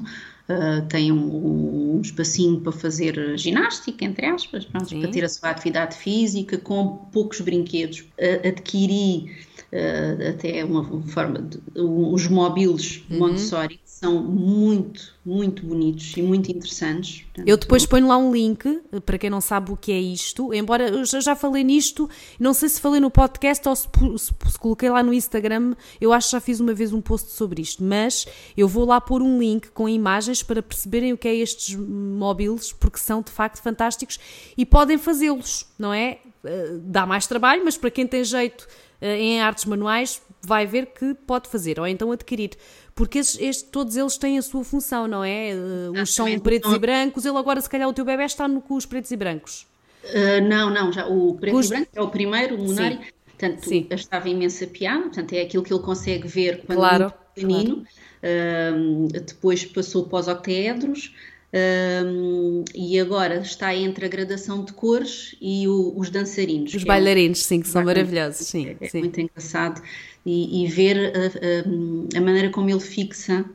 Uh, 0.49 0.85
tem 0.89 1.11
um, 1.11 1.97
um, 1.97 2.01
espacinho 2.01 2.59
para 2.59 2.71
fazer 2.71 3.37
ginástica, 3.37 4.03
entre 4.03 4.25
aspas, 4.25 4.65
pronto, 4.65 4.99
para 4.99 5.07
ter 5.09 5.23
a 5.23 5.29
sua 5.29 5.51
atividade 5.51 5.95
física, 5.95 6.57
com 6.57 6.97
poucos 7.13 7.39
brinquedos. 7.39 7.99
Uh, 7.99 8.47
adquiri 8.47 9.31
uh, 9.73 10.29
até 10.29 10.63
uma 10.63 10.83
forma 11.07 11.41
de, 11.41 11.59
os 11.75 12.27
móveis 12.27 13.03
uhum. 13.09 13.17
Montessori 13.17 13.79
são 13.83 14.21
muito, 14.21 15.15
muito 15.25 15.65
bonitos 15.65 16.13
e 16.17 16.21
muito 16.21 16.51
interessantes. 16.51 17.21
Portanto, 17.23 17.47
eu 17.47 17.57
depois 17.57 17.85
ponho 17.85 18.07
lá 18.07 18.17
um 18.17 18.31
link 18.31 18.81
para 19.05 19.17
quem 19.17 19.29
não 19.29 19.39
sabe 19.41 19.71
o 19.71 19.77
que 19.77 19.91
é 19.91 19.99
isto, 19.99 20.53
embora 20.53 20.89
eu 20.89 21.05
já 21.05 21.35
falei 21.35 21.63
nisto, 21.63 22.09
não 22.39 22.53
sei 22.53 22.69
se 22.69 22.81
falei 22.81 22.99
no 22.99 23.09
podcast 23.09 23.67
ou 23.67 23.75
se, 23.75 23.87
se, 24.17 24.33
se, 24.51 24.59
coloquei 24.59 24.89
lá 24.89 25.01
no 25.01 25.13
Instagram, 25.13 25.73
eu 26.01 26.11
acho 26.11 26.27
que 26.27 26.31
já 26.33 26.41
fiz 26.41 26.59
uma 26.59 26.73
vez 26.73 26.91
um 26.91 27.01
post 27.01 27.31
sobre 27.31 27.61
isto, 27.61 27.83
mas 27.83 28.25
eu 28.57 28.67
vou 28.67 28.85
lá 28.85 28.99
pôr 28.99 29.21
um 29.21 29.39
link 29.39 29.69
com 29.71 29.87
imagens 29.87 30.43
para 30.43 30.61
perceberem 30.61 31.13
o 31.13 31.17
que 31.17 31.27
é 31.27 31.35
estes 31.35 31.75
móveis, 31.75 32.73
porque 32.73 32.99
são 32.99 33.21
de 33.21 33.31
facto 33.31 33.61
fantásticos 33.61 34.19
e 34.57 34.65
podem 34.65 34.97
fazê-los, 34.97 35.65
não 35.79 35.93
é? 35.93 36.19
Eh, 36.45 36.77
dá 36.81 37.05
mais 37.05 37.25
trabalho, 37.25 37.63
mas 37.63 37.77
para 37.77 37.89
quem 37.89 38.05
tem 38.05 38.23
jeito 38.23 38.67
eh, 38.67 38.92
em 39.03 39.41
artes 39.41 39.65
manuais 39.65 40.21
vai 40.41 40.65
ver 40.65 40.87
que 40.87 41.13
pode 41.13 41.49
fazer, 41.49 41.79
ou 41.79 41.87
então 41.87 42.11
adquirir. 42.11 42.51
Porque 42.95 43.19
estes, 43.19 43.39
estes 43.41 43.69
todos 43.69 43.95
eles 43.95 44.17
têm 44.17 44.37
a 44.37 44.41
sua 44.41 44.63
função, 44.63 45.07
não 45.07 45.23
é? 45.23 45.53
Uh, 45.55 45.99
uns 45.99 46.13
são 46.13 46.39
pretos 46.39 46.71
e 46.71 46.79
brancos, 46.79 47.25
ele 47.25 47.37
agora, 47.37 47.59
se 47.59 47.69
calhar, 47.69 47.87
o 47.87 47.93
teu 47.93 48.05
bebê 48.05 48.23
está 48.23 48.47
no, 48.47 48.61
com 48.61 48.75
os 48.75 48.85
pretos 48.85 49.09
e 49.11 49.15
brancos. 49.15 49.65
Uh, 50.03 50.47
não, 50.47 50.69
não, 50.69 50.91
já 50.91 51.07
o 51.07 51.33
preto 51.35 51.55
Custo... 51.55 51.73
e 51.73 51.77
branco 51.77 51.91
é 51.95 52.01
o 52.01 52.09
primeiro, 52.09 52.55
o 52.55 52.65
Lunari. 52.65 52.95
Sim. 52.95 53.11
Portanto, 53.25 53.67
Sim. 53.67 53.87
estava 53.89 54.29
imensa 54.29 54.67
piada, 54.67 55.01
portanto, 55.03 55.33
é 55.33 55.41
aquilo 55.41 55.63
que 55.63 55.73
ele 55.73 55.81
consegue 55.81 56.27
ver 56.27 56.63
quando 56.65 56.77
claro, 56.77 57.05
é 57.05 57.13
pequenino. 57.33 57.75
Claro. 57.75 57.87
Uh, 58.23 59.07
depois 59.07 59.65
passou 59.65 60.05
para 60.05 60.19
os 60.19 60.27
octaedros. 60.27 61.13
Uh, 61.53 62.65
e 62.73 62.99
agora 62.99 63.37
está 63.37 63.75
entre 63.75 64.07
a 64.07 64.09
gradação 64.09 64.65
de 64.65 64.73
cores 64.73 65.35
e 65.39 65.67
o, 65.67 65.93
os 65.95 66.09
dançarinos. 66.09 66.73
Os 66.73 66.83
bailarinos, 66.83 67.41
é, 67.41 67.43
sim, 67.43 67.61
que 67.61 67.67
são 67.67 67.83
maravilhosos, 67.83 68.47
sim. 68.47 68.69
É, 68.69 68.77
é 68.85 68.89
sim. 68.89 69.01
muito 69.01 69.21
engraçado. 69.21 69.79
E, 70.25 70.63
e 70.63 70.67
ver 70.67 70.97
a, 70.97 72.17
a, 72.17 72.17
a, 72.17 72.21
maneira 72.21 72.49
como 72.49 72.71
ele 72.71 72.79
fixa 72.79 73.45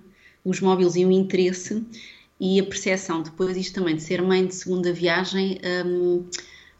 os 0.45 0.61
móveis 0.61 0.95
e 0.95 1.05
o 1.05 1.11
interesse 1.11 1.85
e 2.39 2.61
a 2.61 2.63
percepção, 2.63 3.21
depois 3.21 3.57
isto 3.57 3.75
também 3.75 3.97
de 3.97 4.03
ser 4.03 4.23
mãe 4.23 4.47
de 4.47 4.55
segunda 4.55 4.93
viagem, 4.93 5.59
um, 5.85 6.25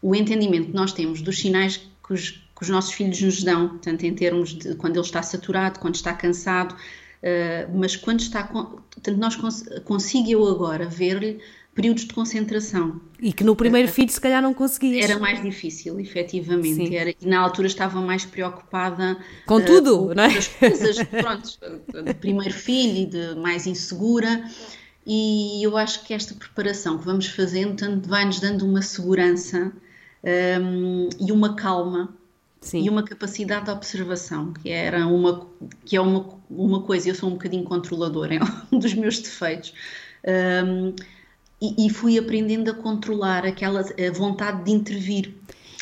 o 0.01 0.15
entendimento 0.15 0.67
que 0.67 0.73
nós 0.73 0.93
temos 0.93 1.21
dos 1.21 1.37
sinais 1.37 1.77
que 1.77 2.13
os, 2.13 2.29
que 2.29 2.61
os, 2.61 2.69
nossos 2.69 2.93
filhos 2.93 3.19
nos 3.21 3.43
dão, 3.43 3.77
tanto 3.79 4.05
em 4.05 4.13
termos 4.13 4.51
de 4.57 4.75
quando 4.75 4.95
ele 4.95 5.05
está 5.05 5.21
saturado, 5.21 5.79
quando 5.79 5.95
está 5.95 6.13
cansado, 6.13 6.75
uh, 7.23 7.77
mas 7.77 7.95
quando 7.95 8.19
está, 8.19 8.43
portanto 8.43 9.17
nós 9.17 9.35
cons 9.35 9.63
consigo 9.85 10.29
eu 10.29 10.47
agora 10.47 10.85
ver-lhe 10.85 11.39
períodos 11.73 12.05
de 12.05 12.13
concentração. 12.13 12.99
E 13.21 13.31
que 13.31 13.43
no 13.43 13.55
primeiro 13.55 13.87
uh, 13.87 13.91
filho 13.91 14.11
se 14.11 14.19
calhar 14.19 14.41
não 14.41 14.53
conseguias. 14.53 15.09
Era 15.09 15.19
mais 15.19 15.41
difícil, 15.41 15.99
efetivamente. 15.99 16.95
Era, 16.95 17.11
e 17.11 17.25
na 17.25 17.39
altura 17.39 17.67
estava 17.67 18.01
mais 18.01 18.25
preocupada... 18.25 19.17
Com 19.45 19.57
uh, 19.57 19.65
tudo, 19.65 19.97
com 20.07 20.13
não 20.13 20.23
é? 20.23 20.33
coisas, 20.59 20.97
pronto, 21.07 21.59
de 22.03 22.13
primeiro 22.15 22.53
filho 22.53 22.97
e 22.97 23.05
de 23.05 23.35
mais 23.39 23.65
insegura 23.65 24.43
e 25.11 25.65
eu 25.65 25.75
acho 25.75 26.03
que 26.03 26.13
esta 26.13 26.35
preparação 26.35 26.99
que 26.99 27.05
vamos 27.05 27.25
fazendo 27.25 27.99
vai-nos 28.07 28.39
dando 28.39 28.63
uma 28.63 28.83
segurança 28.83 29.71
um, 30.61 31.09
e 31.19 31.31
uma 31.31 31.55
calma 31.55 32.15
Sim. 32.61 32.83
e 32.83 32.89
uma 32.89 33.03
capacidade 33.03 33.65
de 33.65 33.71
observação, 33.71 34.51
que, 34.51 34.69
era 34.69 35.07
uma, 35.07 35.47
que 35.85 35.95
é 35.95 36.01
uma, 36.01 36.27
uma 36.49 36.81
coisa, 36.81 37.09
eu 37.09 37.15
sou 37.15 37.29
um 37.29 37.33
bocadinho 37.33 37.63
controladora, 37.63 38.35
é 38.35 38.39
um 38.71 38.79
dos 38.79 38.93
meus 38.93 39.19
defeitos. 39.19 39.73
Um, 40.65 40.93
e, 41.61 41.87
e, 41.87 41.89
fui 41.89 42.17
aprendendo 42.17 42.71
a 42.71 42.73
controlar 42.73 43.45
aquela 43.45 43.81
a 43.81 44.11
vontade 44.13 44.63
de 44.63 44.71
intervir. 44.71 45.33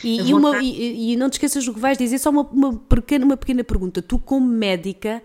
E, 0.03 0.17
vontade... 0.21 0.29
e, 0.29 0.33
uma, 0.33 0.61
e, 0.63 1.15
não 1.15 1.29
te 1.29 1.33
esqueças 1.33 1.65
do 1.65 1.73
que 1.73 1.79
vais 1.79 1.97
dizer, 1.97 2.17
só 2.19 2.29
uma, 2.29 2.41
uma, 2.43 2.73
pequena, 2.73 3.25
uma 3.25 3.37
pequena 3.37 3.63
pergunta. 3.63 4.01
Tu, 4.01 4.17
como 4.19 4.47
médica, 4.47 5.21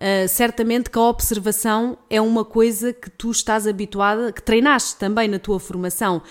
Uh, 0.00 0.26
certamente 0.28 0.88
que 0.88 0.98
a 0.98 1.02
observação 1.02 1.98
é 2.08 2.18
uma 2.22 2.42
coisa 2.42 2.90
que 2.90 3.10
tu 3.10 3.30
estás 3.30 3.66
habituada, 3.66 4.32
que 4.32 4.42
treinaste 4.42 4.96
também 4.96 5.28
na 5.28 5.38
tua 5.38 5.60
formação. 5.60 6.22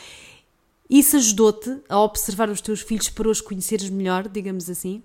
Isso 0.90 1.18
ajudou-te 1.18 1.82
a 1.88 2.00
observar 2.00 2.50
os 2.50 2.62
teus 2.62 2.82
filhos 2.82 3.10
para 3.10 3.30
os 3.30 3.42
conheceres 3.42 3.90
melhor, 3.90 4.28
digamos 4.28 4.70
assim? 4.70 5.04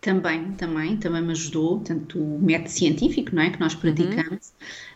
Também, 0.00 0.52
também, 0.52 0.96
também 0.96 1.20
me 1.20 1.32
ajudou, 1.32 1.80
tanto 1.80 2.18
o 2.18 2.40
método 2.40 2.70
científico, 2.70 3.34
não 3.34 3.42
é, 3.42 3.50
que 3.50 3.60
nós 3.60 3.74
praticamos, 3.74 4.52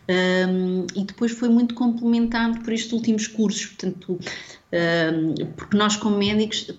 uhum. 0.09 0.81
um, 0.81 0.87
e 0.95 1.03
depois 1.03 1.31
foi 1.31 1.47
muito 1.47 1.75
complementado 1.75 2.61
por 2.61 2.73
estes 2.73 2.91
últimos 2.91 3.27
cursos, 3.27 3.67
portanto, 3.67 4.17
um, 4.73 5.45
porque 5.55 5.77
nós 5.77 5.95
como 5.95 6.17
médicos 6.17 6.73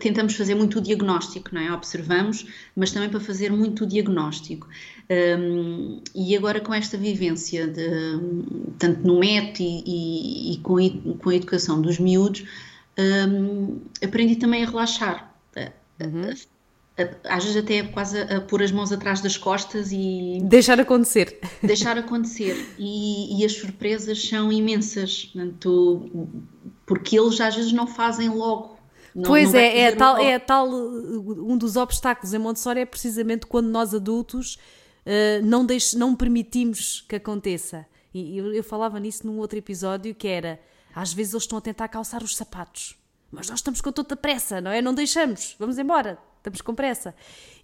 tentamos 0.00 0.34
fazer 0.34 0.56
muito 0.56 0.78
o 0.78 0.80
diagnóstico, 0.80 1.50
não 1.52 1.60
é? 1.60 1.72
Observamos, 1.72 2.46
mas 2.74 2.90
também 2.90 3.08
para 3.08 3.20
fazer 3.20 3.52
muito 3.52 3.84
o 3.84 3.86
diagnóstico. 3.86 4.66
Um, 5.10 6.00
e 6.14 6.34
agora 6.34 6.60
com 6.60 6.72
esta 6.72 6.96
vivência, 6.96 7.66
de, 7.66 7.84
tanto 8.78 9.06
no 9.06 9.18
MET 9.18 9.62
e, 9.62 9.82
e, 9.86 10.54
e 10.54 10.58
com, 10.58 10.78
a, 10.78 10.90
com, 11.18 11.30
a 11.30 11.34
educação 11.34 11.80
dos 11.80 11.98
miúdos, 11.98 12.44
um, 12.98 13.80
aprendi 14.02 14.36
também 14.36 14.64
a 14.64 14.66
relaxar. 14.66 15.34
Uhum. 16.00 16.32
Às 17.24 17.44
vezes 17.44 17.56
até 17.56 17.82
quase 17.82 18.18
a, 18.18 18.36
a 18.36 18.40
pôr 18.40 18.62
as 18.62 18.72
mãos 18.72 18.92
atrás 18.92 19.20
das 19.20 19.36
costas 19.36 19.90
e... 19.92 20.38
Deixar 20.42 20.80
acontecer. 20.80 21.38
Deixar 21.62 21.98
acontecer. 21.98 22.74
E, 22.78 23.40
e 23.40 23.44
as 23.44 23.52
surpresas 23.52 24.26
são 24.26 24.50
imensas, 24.50 25.26
portanto, 25.26 26.30
porque 26.86 27.18
eles 27.18 27.40
às 27.40 27.56
vezes 27.56 27.72
não 27.72 27.86
fazem 27.86 28.28
logo 28.28 28.74
não, 29.14 29.24
pois 29.24 29.52
não 29.52 29.60
é, 29.60 29.78
é 29.78 29.92
tal, 29.92 30.18
é 30.18 30.38
tal, 30.40 30.68
um 30.68 31.56
dos 31.56 31.76
obstáculos 31.76 32.34
em 32.34 32.38
Montessori 32.38 32.80
é 32.80 32.86
precisamente 32.86 33.46
quando 33.46 33.68
nós 33.68 33.94
adultos 33.94 34.58
uh, 35.06 35.44
não, 35.44 35.64
deix, 35.64 35.94
não 35.94 36.14
permitimos 36.14 37.04
que 37.08 37.16
aconteça. 37.16 37.86
E 38.12 38.38
eu, 38.38 38.52
eu 38.52 38.64
falava 38.64 39.00
nisso 39.00 39.26
num 39.26 39.38
outro 39.38 39.58
episódio 39.58 40.14
que 40.14 40.28
era, 40.28 40.60
às 40.94 41.12
vezes 41.12 41.34
eles 41.34 41.44
estão 41.44 41.58
a 41.58 41.60
tentar 41.60 41.88
calçar 41.88 42.22
os 42.22 42.36
sapatos, 42.36 42.96
mas 43.30 43.48
nós 43.48 43.58
estamos 43.58 43.80
com 43.80 43.90
toda 43.90 44.14
a 44.14 44.16
pressa, 44.16 44.60
não 44.60 44.70
é? 44.70 44.80
Não 44.80 44.94
deixamos, 44.94 45.56
vamos 45.58 45.78
embora 45.78 46.18
estamos 46.44 46.60
com 46.60 46.74
pressa. 46.74 47.14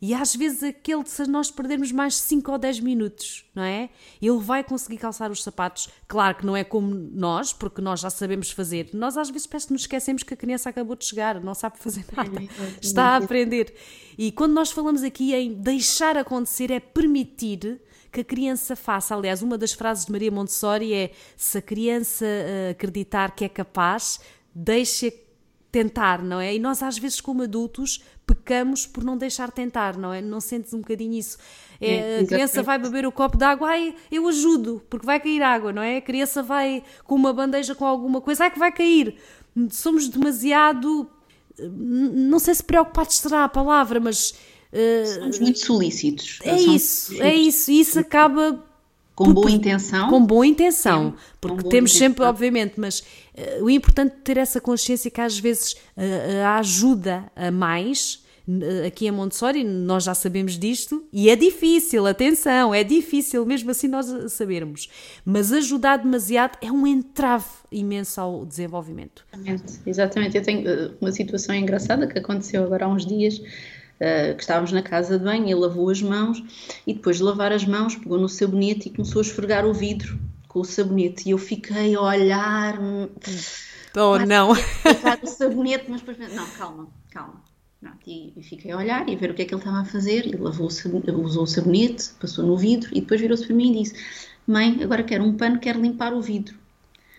E 0.00 0.14
às 0.14 0.34
vezes 0.34 0.62
aquele, 0.62 1.04
se 1.06 1.26
nós 1.26 1.50
perdermos 1.50 1.92
mais 1.92 2.16
5 2.16 2.50
ou 2.50 2.58
10 2.58 2.80
minutos, 2.80 3.44
não 3.54 3.62
é? 3.62 3.90
Ele 4.20 4.38
vai 4.38 4.64
conseguir 4.64 4.96
calçar 4.96 5.30
os 5.30 5.42
sapatos. 5.42 5.90
Claro 6.08 6.38
que 6.38 6.46
não 6.46 6.56
é 6.56 6.64
como 6.64 6.94
nós, 6.94 7.52
porque 7.52 7.82
nós 7.82 8.00
já 8.00 8.08
sabemos 8.08 8.50
fazer. 8.50 8.88
Nós 8.94 9.18
às 9.18 9.28
vezes 9.28 9.46
parece 9.46 9.66
que 9.66 9.74
nos 9.74 9.82
esquecemos 9.82 10.22
que 10.22 10.32
a 10.32 10.36
criança 10.36 10.70
acabou 10.70 10.96
de 10.96 11.04
chegar, 11.04 11.38
não 11.42 11.54
sabe 11.54 11.78
fazer 11.78 12.06
nada, 12.16 12.42
está 12.80 13.04
a 13.04 13.16
aprender. 13.18 13.74
E 14.16 14.32
quando 14.32 14.54
nós 14.54 14.70
falamos 14.70 15.02
aqui 15.02 15.34
em 15.34 15.52
deixar 15.52 16.16
acontecer, 16.16 16.70
é 16.70 16.80
permitir 16.80 17.80
que 18.10 18.20
a 18.22 18.24
criança 18.24 18.74
faça. 18.74 19.14
Aliás, 19.14 19.42
uma 19.42 19.58
das 19.58 19.72
frases 19.72 20.06
de 20.06 20.12
Maria 20.12 20.30
Montessori 20.30 20.94
é: 20.94 21.12
se 21.36 21.58
a 21.58 21.62
criança 21.62 22.24
uh, 22.24 22.70
acreditar 22.70 23.32
que 23.36 23.44
é 23.44 23.48
capaz, 23.48 24.20
deixe 24.54 25.12
tentar, 25.70 26.22
não 26.22 26.40
é? 26.40 26.54
E 26.54 26.58
nós 26.58 26.82
às 26.82 26.98
vezes 26.98 27.20
como 27.20 27.42
adultos 27.42 28.02
pecamos 28.34 28.86
por 28.86 29.02
não 29.02 29.16
deixar 29.16 29.50
tentar, 29.50 29.96
não 29.96 30.12
é? 30.12 30.22
Não 30.22 30.40
sentes 30.40 30.72
um 30.72 30.78
bocadinho 30.78 31.14
isso? 31.14 31.36
É, 31.80 32.20
a 32.20 32.26
criança 32.26 32.62
vai 32.62 32.78
beber 32.78 33.04
o 33.04 33.10
copo 33.10 33.36
de 33.36 33.44
água, 33.44 33.70
ai, 33.70 33.94
eu 34.10 34.28
ajudo, 34.28 34.82
porque 34.88 35.04
vai 35.04 35.18
cair 35.18 35.42
água, 35.42 35.72
não 35.72 35.82
é? 35.82 35.96
A 35.96 36.00
criança 36.00 36.42
vai 36.42 36.84
com 37.04 37.14
uma 37.16 37.32
bandeja 37.32 37.74
com 37.74 37.84
alguma 37.84 38.20
coisa, 38.20 38.44
ai 38.44 38.50
que 38.50 38.58
vai 38.58 38.70
cair. 38.70 39.16
Somos 39.70 40.08
demasiado, 40.08 41.10
não 41.58 42.38
sei 42.38 42.54
se 42.54 42.62
preocupados 42.62 43.16
será 43.16 43.44
a 43.44 43.48
palavra, 43.48 43.98
mas... 43.98 44.34
Uh, 44.72 45.06
Somos 45.06 45.38
muito 45.40 45.58
solícitos. 45.58 46.38
É 46.44 46.60
isso, 46.60 47.20
é 47.20 47.34
isso. 47.34 47.70
E 47.72 47.80
isso 47.80 47.98
acaba 47.98 48.64
com 49.24 49.34
boa 49.34 49.50
intenção. 49.50 50.08
Com 50.08 50.24
boa 50.24 50.46
intenção, 50.46 51.10
Sim, 51.10 51.16
porque 51.40 51.68
temos 51.68 51.90
intenção. 51.90 52.08
sempre, 52.08 52.24
obviamente, 52.24 52.74
mas 52.78 53.00
uh, 53.00 53.64
o 53.64 53.70
importante 53.70 54.12
é 54.12 54.24
ter 54.24 54.36
essa 54.38 54.60
consciência 54.60 55.10
que 55.10 55.20
às 55.20 55.38
vezes 55.38 55.72
uh, 55.72 56.44
a 56.46 56.58
ajuda 56.58 57.30
a 57.36 57.50
mais. 57.50 58.24
Aqui 58.84 59.06
em 59.06 59.12
Montessori, 59.12 59.62
nós 59.62 60.02
já 60.02 60.12
sabemos 60.12 60.58
disto 60.58 61.06
e 61.12 61.30
é 61.30 61.36
difícil, 61.36 62.04
atenção, 62.04 62.74
é 62.74 62.82
difícil 62.82 63.46
mesmo 63.46 63.70
assim 63.70 63.86
nós 63.86 64.06
sabermos. 64.32 64.88
Mas 65.24 65.52
ajudar 65.52 65.98
demasiado 65.98 66.58
é 66.60 66.72
um 66.72 66.84
entrave 66.84 67.44
imenso 67.70 68.20
ao 68.20 68.44
desenvolvimento. 68.44 69.24
Exatamente, 69.32 69.80
exatamente. 69.86 70.36
Eu 70.36 70.42
tenho 70.42 70.96
uma 71.00 71.12
situação 71.12 71.54
engraçada 71.54 72.08
que 72.08 72.18
aconteceu 72.18 72.64
agora 72.64 72.86
há 72.86 72.88
uns 72.88 73.06
dias 73.06 73.40
uh, 74.00 74.34
que 74.34 74.42
estávamos 74.42 74.72
na 74.72 74.82
casa 74.82 75.18
de 75.18 75.24
banho, 75.24 75.44
ele 75.44 75.54
lavou 75.54 75.90
as 75.90 76.00
mãos 76.00 76.42
e 76.86 76.94
depois 76.94 77.18
de 77.18 77.22
lavar 77.22 77.52
as 77.52 77.64
mãos 77.64 77.94
pegou 77.94 78.18
no 78.18 78.28
sabonete 78.28 78.88
e 78.88 78.90
começou 78.90 79.20
a 79.20 79.22
esfregar 79.22 79.66
o 79.66 79.72
vidro 79.72 80.18
com 80.48 80.60
o 80.60 80.64
sabonete 80.64 81.28
e 81.28 81.32
eu 81.32 81.38
fiquei 81.38 81.94
a 81.94 82.00
olhar 82.00 82.78
oh 83.96 84.18
não. 84.26 84.52
o 84.52 85.26
sabonete 85.26 85.84
mas 85.88 86.00
depois 86.00 86.34
não 86.34 86.46
calma 86.46 86.88
calma. 87.10 87.42
E, 88.06 88.32
e 88.36 88.42
fiquei 88.42 88.72
a 88.72 88.76
olhar 88.76 89.08
e 89.08 89.14
a 89.14 89.16
ver 89.16 89.30
o 89.30 89.34
que 89.34 89.42
é 89.42 89.44
que 89.44 89.54
ele 89.54 89.60
estava 89.60 89.80
a 89.80 89.84
fazer. 89.84 90.26
E 90.26 90.36
lavou 90.36 90.66
o 90.66 91.20
usou 91.22 91.44
o 91.44 91.46
sabonete 91.46 92.10
passou 92.20 92.44
no 92.44 92.56
vidro 92.56 92.90
e 92.92 93.00
depois 93.00 93.20
virou-se 93.20 93.46
para 93.46 93.54
mim 93.56 93.72
e 93.72 93.82
disse 93.82 93.94
mãe 94.46 94.82
agora 94.82 95.02
quero 95.02 95.24
um 95.24 95.36
pano 95.36 95.58
quero 95.58 95.80
limpar 95.80 96.12
o 96.12 96.20
vidro. 96.20 96.58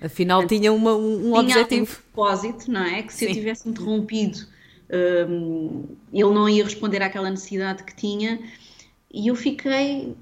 Afinal 0.01 0.41
Portanto, 0.41 0.57
tinha 0.57 0.73
uma, 0.73 0.95
um, 0.95 1.15
um 1.15 1.21
tinha 1.21 1.39
objetivo 1.39 1.83
um 1.83 1.85
propósito 1.85 2.71
não 2.71 2.83
é? 2.83 3.03
Que 3.03 3.13
se 3.13 3.19
Sim. 3.19 3.25
eu 3.27 3.33
tivesse 3.33 3.69
interrompido 3.69 4.45
um, 4.91 5.85
ele 6.13 6.33
não 6.33 6.49
ia 6.49 6.63
responder 6.63 7.01
àquela 7.01 7.29
necessidade 7.29 7.83
que 7.83 7.95
tinha 7.95 8.39
e 9.13 9.27
eu 9.27 9.35
fiquei, 9.35 10.15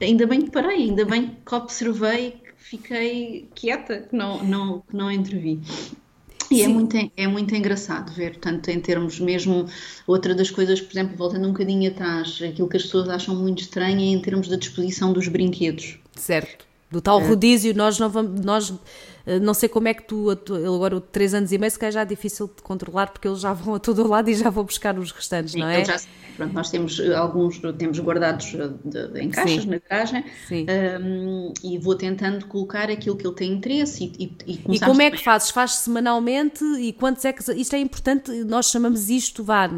ainda 0.00 0.26
bem 0.26 0.42
que 0.42 0.50
parei, 0.50 0.84
ainda 0.84 1.04
bem 1.04 1.36
que 1.44 1.54
observei, 1.54 2.32
que 2.32 2.52
fiquei 2.56 3.48
quieta, 3.54 4.00
que 4.00 4.16
não, 4.16 4.42
não, 4.44 4.80
que 4.80 4.96
não 4.96 5.10
intervi. 5.10 5.60
E 6.50 6.62
é 6.62 6.68
muito, 6.68 6.96
é 7.16 7.26
muito 7.26 7.54
engraçado 7.54 8.12
ver, 8.12 8.36
tanto 8.36 8.70
em 8.70 8.80
termos 8.80 9.18
mesmo, 9.18 9.66
outra 10.06 10.34
das 10.34 10.50
coisas, 10.50 10.80
por 10.80 10.92
exemplo, 10.92 11.16
voltando 11.16 11.46
um 11.46 11.52
bocadinho 11.52 11.90
atrás, 11.90 12.40
aquilo 12.40 12.68
que 12.68 12.76
as 12.76 12.84
pessoas 12.84 13.08
acham 13.08 13.34
muito 13.34 13.62
estranho 13.62 13.98
é 13.98 14.04
em 14.04 14.20
termos 14.20 14.48
da 14.48 14.56
disposição 14.56 15.12
dos 15.12 15.26
brinquedos. 15.26 15.98
Certo. 16.14 16.66
Do 16.90 17.00
tal 17.00 17.20
é. 17.20 17.26
rodízio, 17.26 17.74
nós 17.74 17.98
não 17.98 18.08
vamos. 18.08 18.40
Nós, 18.44 18.72
eh, 19.26 19.40
não 19.40 19.52
sei 19.54 19.68
como 19.68 19.88
é 19.88 19.94
que 19.94 20.04
tu, 20.04 20.30
agora, 20.30 21.00
três 21.00 21.34
anos 21.34 21.50
e 21.50 21.58
meio, 21.58 21.70
se 21.70 21.78
calhar 21.78 21.92
já 21.92 22.00
é 22.02 22.04
difícil 22.04 22.46
de 22.46 22.62
controlar, 22.62 23.10
porque 23.10 23.26
eles 23.26 23.40
já 23.40 23.52
vão 23.52 23.74
a 23.74 23.78
todo 23.80 24.06
lado 24.06 24.30
e 24.30 24.34
já 24.34 24.50
vão 24.50 24.62
buscar 24.62 24.96
os 24.96 25.10
restantes, 25.10 25.52
Sim, 25.52 25.60
não 25.60 25.68
é? 25.68 25.84
Já, 25.84 26.00
pronto, 26.36 26.52
nós 26.52 26.70
temos 26.70 27.00
eh, 27.00 27.12
alguns, 27.12 27.60
temos 27.76 27.98
guardados 27.98 28.54
eh, 28.54 28.70
de, 28.84 29.08
de, 29.08 29.20
em 29.20 29.30
caixas 29.30 29.64
Sim. 29.64 29.70
na 29.70 29.80
garagem 29.90 30.24
um, 31.00 31.52
e 31.64 31.76
vou 31.76 31.96
tentando 31.96 32.46
colocar 32.46 32.88
aquilo 32.88 33.16
que 33.16 33.26
ele 33.26 33.34
tem 33.34 33.52
interesse 33.52 34.04
e, 34.04 34.24
e, 34.24 34.52
e, 34.54 34.76
e 34.76 34.80
como 34.80 35.02
é 35.02 35.10
que 35.10 35.22
fazes? 35.24 35.50
Faz 35.50 35.72
semanalmente 35.72 36.64
e 36.78 36.92
quantos 36.92 37.24
é 37.24 37.32
que. 37.32 37.42
Isto 37.52 37.74
é 37.74 37.80
importante, 37.80 38.30
nós 38.44 38.70
chamamos 38.70 39.10
isto, 39.10 39.42
vá 39.42 39.68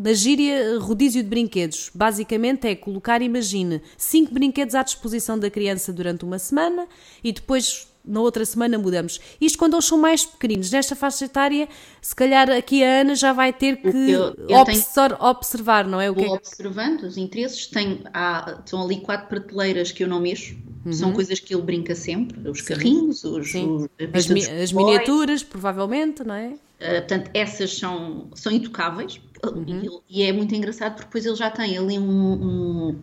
na 0.00 0.12
gíria 0.12 0.78
rodízio 0.78 1.22
de 1.22 1.28
brinquedos, 1.28 1.90
basicamente 1.94 2.66
é 2.66 2.74
colocar, 2.74 3.22
imagine, 3.22 3.80
cinco 3.96 4.32
brinquedos 4.34 4.74
à 4.74 4.82
disposição 4.82 5.38
da 5.38 5.50
criança 5.50 5.92
durante 5.92 6.24
uma 6.24 6.38
semana 6.38 6.86
e 7.22 7.32
depois 7.32 7.88
na 8.04 8.20
outra 8.20 8.44
semana 8.44 8.78
mudamos. 8.78 9.20
Isto 9.40 9.58
quando 9.58 9.74
eles 9.74 9.84
são 9.84 9.98
mais 9.98 10.24
pequeninos. 10.24 10.70
Nesta 10.70 10.96
faixa 10.96 11.24
etária, 11.24 11.68
se 12.00 12.14
calhar 12.14 12.50
aqui 12.50 12.82
a 12.82 13.00
Ana 13.00 13.14
já 13.14 13.32
vai 13.32 13.52
ter 13.52 13.76
que 13.76 14.10
eu, 14.10 14.34
eu 14.48 14.56
observar, 14.58 15.16
tenho, 15.16 15.30
observar, 15.30 15.86
não 15.86 16.00
é? 16.00 16.10
O 16.10 16.14
que 16.14 16.24
vou 16.24 16.34
é 16.34 16.38
observando 16.38 17.02
os 17.04 17.16
interesses. 17.16 17.66
Tem, 17.66 18.00
há, 18.12 18.60
são 18.66 18.82
ali 18.82 19.00
quatro 19.00 19.28
prateleiras 19.28 19.92
que 19.92 20.02
eu 20.02 20.08
não 20.08 20.20
mexo. 20.20 20.56
Uhum. 20.84 20.92
São 20.92 21.12
coisas 21.12 21.38
que 21.38 21.54
ele 21.54 21.62
brinca 21.62 21.94
sempre. 21.94 22.48
Os 22.48 22.60
carrinhos, 22.60 23.22
os, 23.22 23.54
os 23.54 23.88
as, 24.12 24.26
mi 24.26 24.44
as 24.44 24.72
miniaturas, 24.72 25.42
provavelmente, 25.44 26.24
não 26.24 26.34
é? 26.34 26.48
Uh, 26.48 26.98
portanto, 26.98 27.30
essas 27.32 27.78
são, 27.78 28.26
são 28.34 28.50
intocáveis 28.50 29.20
uhum. 29.44 30.02
e, 30.08 30.20
e, 30.20 30.22
é 30.22 30.32
muito 30.32 30.54
engraçado 30.54 30.94
porque 30.94 31.06
depois 31.06 31.26
ele 31.26 31.36
já 31.36 31.50
tem 31.50 31.76
ali 31.76 31.98
um, 31.98 32.32
um, 32.32 32.98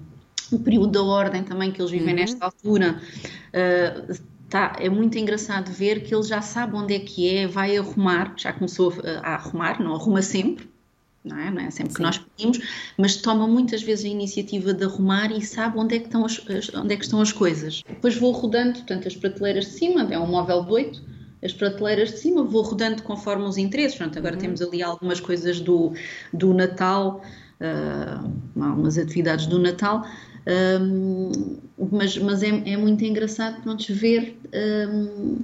um 0.54 0.58
período 0.60 0.92
da 0.92 1.04
ordem 1.04 1.44
também 1.44 1.72
que 1.72 1.82
eles 1.82 1.92
vivem 1.92 2.10
uhum. 2.10 2.16
nesta 2.16 2.46
altura. 2.46 3.02
Uh, 3.50 4.20
tá, 4.50 4.76
é 4.80 4.90
muito 4.90 5.18
engraçado 5.18 5.72
ver 5.72 6.04
que 6.04 6.14
ele 6.14 6.24
já 6.24 6.42
sabe 6.42 6.76
onde 6.76 6.96
é 6.96 7.00
que 7.00 7.30
é, 7.30 7.48
vai 7.48 7.78
arrumar, 7.78 8.34
já 8.36 8.52
começou 8.52 8.94
a, 9.04 9.30
a 9.30 9.34
arrumar, 9.36 9.82
não 9.82 9.94
arruma 9.94 10.22
sempre, 10.22 10.68
não 11.24 11.38
é? 11.38 11.52
Não 11.52 11.62
é 11.62 11.70
sempre 11.70 11.92
Sim. 11.92 11.98
que 11.98 12.02
nós 12.02 12.18
pedimos, 12.18 12.60
mas 12.98 13.18
toma 13.18 13.48
muitas 13.48 13.84
vezes 13.84 14.06
a 14.06 14.08
iniciativa 14.08 14.74
de 14.74 14.84
arrumar 14.84 15.32
e 15.32 15.42
sabe 15.42 15.78
onde 15.78 15.96
é 15.96 16.00
que 16.00 16.06
estão 16.06 16.26
as, 16.26 16.40
onde 16.74 16.94
é 16.94 16.98
que 16.98 17.04
estão 17.04 17.22
as 17.22 17.32
coisas. 17.32 17.84
Depois 17.88 18.16
vou 18.16 18.32
rodando, 18.32 18.74
portanto, 18.74 19.08
as 19.08 19.16
prateleiras 19.16 19.66
de 19.66 19.72
cima, 19.72 20.08
é 20.12 20.18
um 20.18 20.28
móvel 20.28 20.64
de 20.64 20.72
8, 20.72 21.04
as 21.44 21.54
prateleiras 21.54 22.12
de 22.12 22.18
cima, 22.20 22.44
vou 22.44 22.62
rodando 22.62 23.04
conforme 23.04 23.46
os 23.46 23.58
interesses. 23.58 23.98
Portanto, 23.98 24.18
agora 24.18 24.36
uhum. 24.36 24.42
temos 24.42 24.62
ali 24.62 24.84
algumas 24.84 25.20
coisas 25.20 25.60
do, 25.60 25.94
do 26.34 26.54
Natal, 26.54 27.22
uh, 27.60 28.62
algumas 28.62 28.98
atividades 28.98 29.48
do 29.48 29.60
Natal, 29.60 30.06
um, 30.82 31.32
mas, 31.92 32.18
mas 32.18 32.44
é, 32.44 32.48
é, 32.48 32.78
muito 32.78 33.04
engraçado 33.04 33.62
pronto, 33.62 33.86
ver 33.94 34.38
um, 34.90 35.38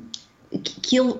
que, 0.63 0.81
que, 0.81 0.97
ele, 0.97 1.13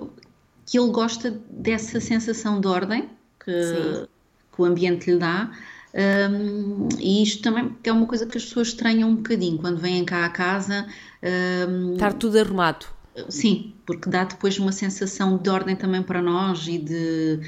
que 0.66 0.80
ele 0.80 0.92
gosta 0.92 1.40
dessa 1.50 2.00
sensação 2.00 2.60
de 2.60 2.68
ordem 2.68 3.10
que, 3.44 4.08
que 4.54 4.62
o 4.62 4.66
ambiente 4.66 5.12
lhe 5.12 5.18
dá. 5.18 5.52
Um, 5.96 6.90
e 7.00 7.24
isto 7.24 7.42
também 7.42 7.74
é 7.82 7.92
uma 7.92 8.06
coisa 8.06 8.26
que 8.26 8.38
as 8.38 8.44
pessoas 8.44 8.70
estranham 8.70 9.10
um 9.10 9.16
bocadinho 9.16 9.58
quando 9.58 9.78
vêm 9.78 10.04
cá 10.04 10.26
à 10.26 10.30
casa. 10.30 10.86
Um, 11.70 11.94
Estar 11.94 12.14
tudo 12.14 12.38
arrumado. 12.38 12.95
Sim, 13.30 13.74
porque 13.86 14.10
dá 14.10 14.24
depois 14.26 14.60
uma 14.60 14.72
sensação 14.72 15.38
de 15.38 15.50
ordem 15.50 15.76
também 15.76 16.04
para 16.04 16.22
nós 16.22 16.68
e 16.68 16.78
de 16.78 17.40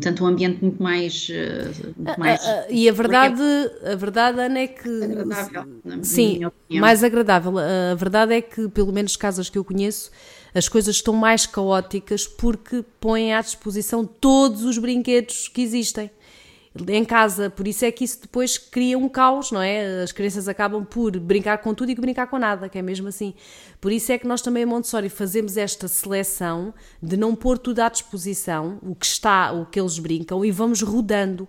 tanto 0.00 0.24
um 0.24 0.28
ambiente 0.28 0.62
muito 0.62 0.82
mais, 0.82 1.28
eh, 1.30 1.70
muito 1.96 2.10
ah, 2.10 2.16
mais 2.18 2.40
ah, 2.46 2.64
ah, 2.66 2.66
e 2.70 2.88
a 2.88 2.92
verdade 2.92 3.42
a 3.84 3.94
verdade 3.94 4.40
Ana 4.40 4.60
é 4.60 4.66
que 4.68 5.02
agradável 5.02 5.64
sim 6.02 6.40
mais 6.70 7.04
agradável. 7.04 7.54
A 7.58 7.94
verdade 7.94 8.34
é 8.34 8.40
que 8.40 8.68
pelo 8.68 8.92
menos 8.92 9.16
casas 9.16 9.50
que 9.50 9.58
eu 9.58 9.64
conheço 9.64 10.10
as 10.54 10.68
coisas 10.68 10.96
estão 10.96 11.12
mais 11.12 11.44
caóticas 11.44 12.26
porque 12.26 12.82
põem 12.98 13.34
à 13.34 13.42
disposição 13.42 14.04
todos 14.04 14.64
os 14.64 14.78
brinquedos 14.78 15.48
que 15.48 15.60
existem 15.60 16.10
em 16.88 17.04
casa, 17.04 17.50
por 17.50 17.66
isso 17.66 17.84
é 17.84 17.90
que 17.90 18.04
isso 18.04 18.20
depois 18.22 18.58
cria 18.58 18.98
um 18.98 19.08
caos, 19.08 19.50
não 19.50 19.62
é? 19.62 20.02
As 20.02 20.12
crianças 20.12 20.48
acabam 20.48 20.84
por 20.84 21.18
brincar 21.18 21.58
com 21.58 21.74
tudo 21.74 21.90
e 21.90 21.94
brincar 21.94 22.26
com 22.26 22.38
nada, 22.38 22.68
que 22.68 22.78
é 22.78 22.82
mesmo 22.82 23.08
assim. 23.08 23.34
Por 23.80 23.92
isso 23.92 24.12
é 24.12 24.18
que 24.18 24.26
nós 24.26 24.42
também 24.42 24.64
a 24.64 24.66
Montessori 24.66 25.08
fazemos 25.08 25.56
esta 25.56 25.88
seleção 25.88 26.72
de 27.02 27.16
não 27.16 27.34
pôr 27.34 27.58
tudo 27.58 27.80
à 27.80 27.88
disposição, 27.88 28.78
o 28.82 28.94
que 28.94 29.06
está, 29.06 29.52
o 29.52 29.66
que 29.66 29.78
eles 29.78 29.98
brincam, 29.98 30.44
e 30.44 30.50
vamos 30.50 30.82
rodando. 30.82 31.48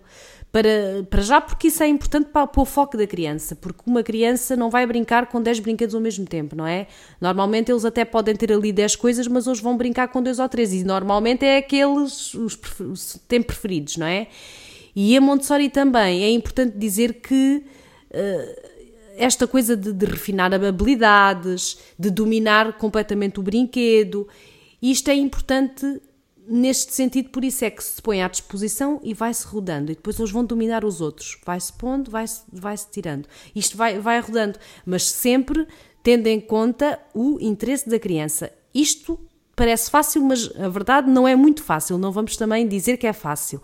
Para, 0.50 1.06
para 1.10 1.20
já, 1.20 1.42
porque 1.42 1.68
isso 1.68 1.82
é 1.82 1.88
importante 1.88 2.30
para, 2.32 2.46
para 2.46 2.62
o 2.62 2.64
foco 2.64 2.96
da 2.96 3.06
criança, 3.06 3.54
porque 3.54 3.82
uma 3.86 4.02
criança 4.02 4.56
não 4.56 4.70
vai 4.70 4.86
brincar 4.86 5.26
com 5.26 5.42
10 5.42 5.60
brinquedos 5.60 5.94
ao 5.94 6.00
mesmo 6.00 6.24
tempo, 6.24 6.56
não 6.56 6.66
é? 6.66 6.86
Normalmente 7.20 7.70
eles 7.70 7.84
até 7.84 8.02
podem 8.02 8.34
ter 8.34 8.50
ali 8.50 8.72
10 8.72 8.96
coisas, 8.96 9.26
mas 9.26 9.46
hoje 9.46 9.60
vão 9.60 9.76
brincar 9.76 10.08
com 10.08 10.22
2 10.22 10.38
ou 10.38 10.48
3, 10.48 10.72
e 10.72 10.84
normalmente 10.84 11.44
é 11.44 11.58
aqueles 11.58 12.32
os, 12.32 12.64
os 12.80 13.20
preferidos, 13.28 13.98
não 13.98 14.06
é? 14.06 14.28
E 15.00 15.16
a 15.16 15.20
Montessori 15.20 15.70
também 15.70 16.24
é 16.24 16.30
importante 16.32 16.76
dizer 16.76 17.20
que 17.20 17.62
uh, 18.10 18.70
esta 19.16 19.46
coisa 19.46 19.76
de, 19.76 19.92
de, 19.92 20.04
refinar 20.04 20.52
habilidades, 20.52 21.78
de 21.96 22.10
dominar 22.10 22.76
completamente 22.78 23.38
o 23.38 23.42
brinquedo, 23.44 24.26
isto 24.82 25.08
é 25.08 25.14
importante 25.14 26.02
neste 26.48 26.92
sentido, 26.92 27.28
por 27.28 27.44
isso 27.44 27.64
é 27.64 27.70
que 27.70 27.84
se 27.84 28.02
põe 28.02 28.22
à 28.22 28.26
disposição 28.26 29.00
e 29.04 29.14
vai-se 29.14 29.46
rodando, 29.46 29.92
e 29.92 29.94
depois 29.94 30.18
eles 30.18 30.32
vão 30.32 30.44
dominar 30.44 30.84
os 30.84 31.00
outros, 31.00 31.38
vai-se 31.46 31.72
pondo, 31.74 32.10
vai-se 32.10 32.42
vai 32.52 32.76
-se 32.76 32.90
tirando. 32.90 33.28
Isto 33.54 33.76
vai, 33.76 34.00
vai 34.00 34.18
rodando, 34.18 34.58
mas 34.84 35.04
sempre 35.04 35.64
tendo 36.02 36.26
em 36.26 36.40
conta 36.40 36.98
o 37.14 37.38
interesse 37.40 37.88
da 37.88 38.00
criança. 38.00 38.50
Isto 38.74 39.16
parece 39.54 39.92
fácil, 39.92 40.22
mas 40.22 40.50
a 40.56 40.68
verdade 40.68 41.08
não 41.08 41.28
é 41.28 41.36
muito 41.36 41.62
fácil, 41.62 41.98
não 41.98 42.10
vamos 42.10 42.36
também 42.36 42.66
dizer 42.66 42.96
que 42.96 43.06
é 43.06 43.12
fácil. 43.12 43.62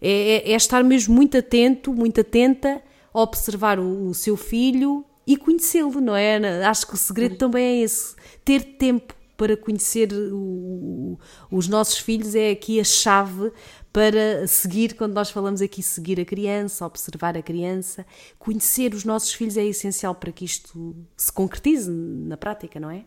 É, 0.00 0.10
é, 0.10 0.52
é, 0.52 0.56
estar 0.56 0.82
mesmo 0.84 1.14
muito 1.14 1.36
atento, 1.36 1.92
muito 1.92 2.20
atenta 2.20 2.80
a 3.12 3.20
observar 3.20 3.78
o, 3.78 4.08
o 4.08 4.14
seu 4.14 4.36
filho 4.36 5.04
e 5.26 5.36
conhecê-lo, 5.36 6.00
não 6.00 6.14
é? 6.14 6.64
Acho 6.64 6.86
que 6.86 6.94
o 6.94 6.96
segredo 6.96 7.36
também 7.36 7.64
é 7.64 7.82
esse. 7.82 8.14
Ter 8.44 8.62
tempo 8.62 9.14
para 9.36 9.56
conhecer 9.56 10.12
o, 10.12 11.18
os 11.50 11.68
nossos 11.68 11.98
filhos 11.98 12.34
é 12.34 12.50
aqui 12.50 12.80
a 12.80 12.84
chave 12.84 13.52
para 13.92 14.46
seguir, 14.46 14.94
quando 14.94 15.14
nós 15.14 15.30
falamos 15.30 15.62
aqui 15.62 15.82
seguir 15.82 16.20
a 16.20 16.24
criança, 16.24 16.84
observar 16.84 17.36
a 17.36 17.42
criança, 17.42 18.06
conhecer 18.38 18.94
os 18.94 19.04
nossos 19.04 19.32
filhos 19.32 19.56
é 19.56 19.64
essencial 19.64 20.14
para 20.14 20.32
que 20.32 20.44
isto 20.44 20.96
se 21.16 21.32
concretize 21.32 21.90
na 21.90 22.36
prática, 22.36 22.80
não 22.80 22.90
é? 22.90 23.04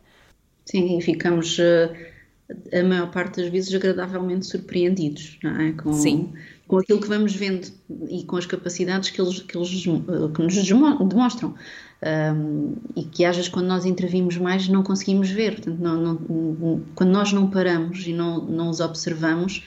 Sim, 0.66 1.02
ficamos 1.02 1.58
uh, 1.60 1.94
a 2.74 2.84
maior 2.84 3.12
parte 3.12 3.42
das 3.42 3.50
vezes 3.50 3.74
agradavelmente 3.74 4.46
surpreendidos, 4.46 5.38
não 5.44 5.60
é? 5.60 5.72
Com, 5.74 5.94
Sim 5.94 6.34
com 6.72 6.78
aquilo 6.78 7.02
que 7.02 7.08
vamos 7.10 7.36
vendo 7.36 7.68
e 8.10 8.24
com 8.24 8.38
as 8.38 8.46
capacidades 8.46 9.10
que 9.10 9.20
eles, 9.20 9.42
que 9.42 9.58
eles 9.58 9.84
que 9.84 10.42
nos 10.42 10.56
demonstram. 11.10 11.54
Um, 12.02 12.76
e 12.96 13.04
que 13.04 13.26
às 13.26 13.36
vezes 13.36 13.52
quando 13.52 13.68
nós 13.68 13.86
intervimos 13.86 14.38
mais 14.38 14.70
não 14.70 14.82
conseguimos 14.82 15.30
ver. 15.30 15.56
Portanto, 15.56 15.80
não, 15.80 16.02
não, 16.02 16.82
quando 16.96 17.10
nós 17.10 17.34
não 17.34 17.50
paramos 17.50 18.08
e 18.08 18.14
não, 18.14 18.46
não 18.46 18.70
os 18.70 18.80
observamos, 18.80 19.66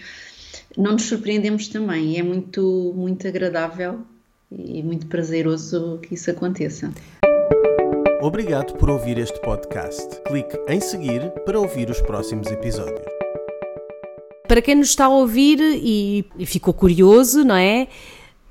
não 0.78 0.92
nos 0.92 1.02
surpreendemos 1.02 1.68
também. 1.68 2.18
É 2.18 2.22
muito, 2.22 2.94
muito 2.96 3.28
agradável 3.28 4.00
e 4.50 4.82
muito 4.82 5.06
prazeroso 5.06 5.98
que 6.02 6.14
isso 6.14 6.30
aconteça. 6.30 6.90
Obrigado 8.22 8.78
por 8.78 8.88
ouvir 8.88 9.18
este 9.18 9.38
podcast. 9.42 10.22
Clique 10.22 10.58
em 10.68 10.80
seguir 10.80 11.30
para 11.44 11.60
ouvir 11.60 11.90
os 11.90 12.00
próximos 12.00 12.50
episódios. 12.50 13.13
Para 14.46 14.60
quem 14.60 14.74
nos 14.74 14.90
está 14.90 15.06
a 15.06 15.08
ouvir 15.08 15.58
e, 15.58 16.22
e 16.38 16.44
ficou 16.44 16.74
curioso, 16.74 17.42
não 17.44 17.56
é? 17.56 17.88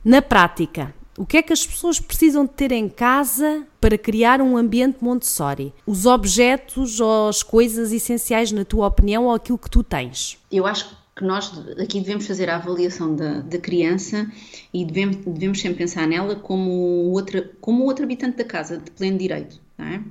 Na 0.04 0.24
prática, 0.24 0.92
o 1.16 1.24
que 1.24 1.38
é 1.38 1.44
que 1.44 1.54
as 1.54 1.68
pessoas 1.68 2.00
precisam 2.00 2.46
de 2.46 2.52
ter 2.52 2.72
em 2.72 2.90
casa 2.90 3.68
para 3.80 3.96
criar 3.96 4.42
um 4.42 4.58
ambiente 4.58 4.98
Montessori? 5.02 5.72
Os 5.86 6.08
objetos 6.08 7.00
ou 7.00 7.30
as 7.30 7.44
coisas 7.44 7.92
essenciais, 7.92 8.52
na 8.52 8.66
tua 8.66 8.88
opinião, 8.88 9.26
ou 9.26 9.36
aquilo 9.36 9.60
que 9.60 9.70
tu 9.70 9.84
tens? 9.84 10.40
Eu 10.52 10.66
acho 10.66 10.98
que 11.16 11.24
nós 11.24 11.54
aqui 11.80 12.00
devemos 12.00 12.26
fazer 12.26 12.50
a 12.50 12.56
avaliação 12.56 13.16
da, 13.16 13.42
da 13.42 13.60
criança 13.60 14.28
e 14.74 14.84
devemos, 14.84 15.18
devemos 15.18 15.62
sempre 15.62 15.78
pensar 15.78 16.08
nela 16.08 16.36
como 16.36 16.72
outra, 17.12 17.52
como 17.62 17.84
outro 17.84 18.04
habitante 18.04 18.38
da 18.38 18.44
casa, 18.44 18.80
de 18.80 18.90
pleno 18.90 19.20
direito. 19.20 19.62
Não 19.78 19.86
é? 19.86 20.02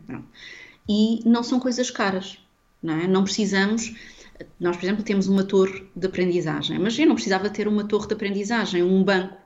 E 0.88 1.28
não 1.28 1.42
são 1.42 1.58
coisas 1.58 1.90
caras. 1.90 2.38
Não, 2.80 2.94
é? 2.94 3.08
não 3.08 3.24
precisamos 3.24 3.92
nós, 4.58 4.76
por 4.76 4.84
exemplo, 4.84 5.02
temos 5.02 5.26
uma 5.28 5.44
torre 5.44 5.84
de 5.94 6.06
aprendizagem, 6.06 6.78
mas 6.78 6.98
eu 6.98 7.06
não 7.06 7.14
precisava 7.14 7.50
ter 7.50 7.68
uma 7.68 7.84
torre 7.84 8.06
de 8.06 8.14
aprendizagem, 8.14 8.82
um 8.82 9.02
banco. 9.02 9.42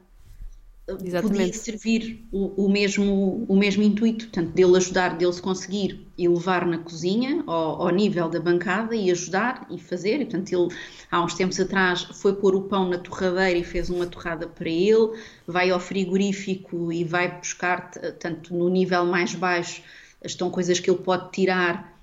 Exatamente. 0.89 1.39
Podia 1.39 1.53
servir 1.53 2.29
o, 2.31 2.65
o, 2.65 2.69
mesmo, 2.69 3.45
o 3.49 3.57
mesmo 3.57 3.83
intuito, 3.83 4.27
portanto, 4.27 4.53
dele 4.53 4.77
ajudar, 4.77 5.17
dele 5.17 5.33
se 5.33 5.43
conseguir 5.43 6.07
elevar 6.17 6.65
na 6.65 6.79
cozinha 6.79 7.43
ao, 7.45 7.83
ao, 7.83 7.91
nível 7.91 8.29
da 8.29 8.39
bancada 8.39 8.95
e 8.95 9.11
ajudar 9.11 9.67
e 9.69 9.81
fazer. 9.81 10.21
E, 10.21 10.25
portanto, 10.25 10.53
ele, 10.53 10.69
há 11.11 11.25
uns 11.25 11.35
tempos 11.35 11.59
atrás, 11.59 12.03
foi 12.03 12.37
pôr 12.37 12.55
o 12.55 12.63
pão 12.63 12.89
na 12.89 12.99
torradeira 12.99 13.59
e 13.59 13.65
fez 13.65 13.91
uma 13.91 14.07
torrada 14.07 14.47
para 14.47 14.69
ele, 14.69 15.11
vai 15.45 15.71
ao 15.71 15.81
frigorífico 15.81 16.93
e 16.93 17.03
vai 17.03 17.37
buscar, 17.37 17.91
tanto 18.21 18.55
no 18.55 18.69
nível 18.69 19.05
mais 19.05 19.35
baixo, 19.35 19.83
estão 20.25 20.51
coisas 20.51 20.79
que 20.79 20.89
ele 20.89 21.01
pode 21.01 21.33
tirar 21.33 21.96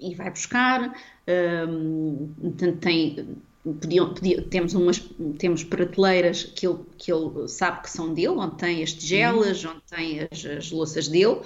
e 0.00 0.14
vai 0.14 0.30
buscar. 0.30 0.94
Um, 1.68 2.32
tem, 2.80 3.36
podiam, 3.80 4.14
podiam, 4.14 4.42
temos, 4.44 4.74
umas, 4.74 5.02
temos 5.38 5.64
prateleiras 5.64 6.44
que 6.44 6.66
ele, 6.66 6.78
que 6.96 7.12
ele 7.12 7.48
sabe 7.48 7.82
que 7.82 7.90
são 7.90 8.14
dele, 8.14 8.28
onde 8.28 8.56
tem 8.56 8.82
as 8.82 8.92
tigelas, 8.92 9.64
uhum. 9.64 9.72
onde 9.72 9.82
tem 9.90 10.28
as, 10.30 10.44
as 10.44 10.70
louças 10.70 11.08
dele. 11.08 11.40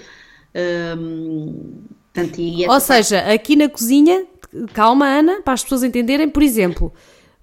Um, 0.97 1.83
portanto, 2.13 2.41
Ou 2.69 2.79
seja, 2.79 3.19
aqui 3.31 3.55
na 3.55 3.69
cozinha, 3.69 4.25
calma 4.73 5.07
Ana, 5.07 5.41
para 5.41 5.53
as 5.53 5.63
pessoas 5.63 5.83
entenderem, 5.83 6.29
por 6.29 6.43
exemplo, 6.43 6.93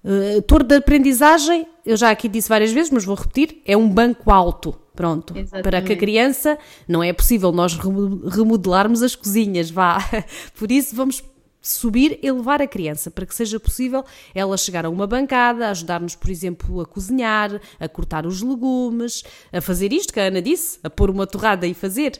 uh, 0.03 0.41
torre 0.43 0.63
de 0.63 0.75
aprendizagem, 0.75 1.67
eu 1.85 1.97
já 1.97 2.11
aqui 2.11 2.29
disse 2.29 2.47
várias 2.47 2.71
vezes, 2.71 2.91
mas 2.91 3.03
vou 3.03 3.15
repetir, 3.15 3.61
é 3.65 3.75
um 3.75 3.89
banco 3.89 4.31
alto. 4.31 4.79
Pronto, 4.99 5.33
Exatamente. 5.33 5.63
para 5.63 5.81
que 5.81 5.93
a 5.93 5.95
criança, 5.95 6.59
não 6.85 7.01
é 7.01 7.13
possível 7.13 7.53
nós 7.53 7.73
remodelarmos 7.73 9.01
as 9.01 9.15
cozinhas, 9.15 9.71
vá. 9.71 9.97
Por 10.59 10.69
isso 10.69 10.93
vamos 10.93 11.23
subir 11.61 12.19
e 12.21 12.29
levar 12.29 12.61
a 12.61 12.67
criança 12.67 13.09
para 13.09 13.25
que 13.25 13.33
seja 13.33 13.61
possível 13.61 14.03
ela 14.35 14.57
chegar 14.57 14.85
a 14.85 14.89
uma 14.89 15.07
bancada, 15.07 15.69
ajudar-nos, 15.69 16.15
por 16.15 16.29
exemplo, 16.29 16.81
a 16.81 16.85
cozinhar, 16.85 17.61
a 17.79 17.87
cortar 17.87 18.25
os 18.25 18.41
legumes, 18.41 19.23
a 19.53 19.61
fazer 19.61 19.93
isto 19.93 20.11
que 20.11 20.19
a 20.19 20.23
Ana 20.23 20.41
disse, 20.41 20.79
a 20.83 20.89
pôr 20.89 21.09
uma 21.09 21.25
torrada 21.25 21.65
e 21.65 21.73
fazer. 21.73 22.19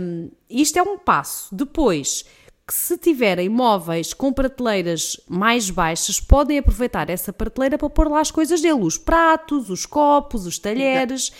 Um, 0.00 0.30
isto 0.48 0.78
é 0.78 0.82
um 0.82 0.96
passo. 0.96 1.54
Depois, 1.54 2.24
que 2.66 2.72
se 2.72 2.96
tiverem 2.96 3.50
móveis 3.50 4.14
com 4.14 4.32
prateleiras 4.32 5.20
mais 5.28 5.68
baixas, 5.68 6.18
podem 6.18 6.56
aproveitar 6.56 7.10
essa 7.10 7.34
prateleira 7.34 7.76
para 7.76 7.90
pôr 7.90 8.08
lá 8.08 8.20
as 8.20 8.30
coisas 8.30 8.62
dele, 8.62 8.80
os 8.80 8.96
pratos, 8.96 9.68
os 9.68 9.84
copos, 9.84 10.46
os 10.46 10.58
talheres. 10.58 11.30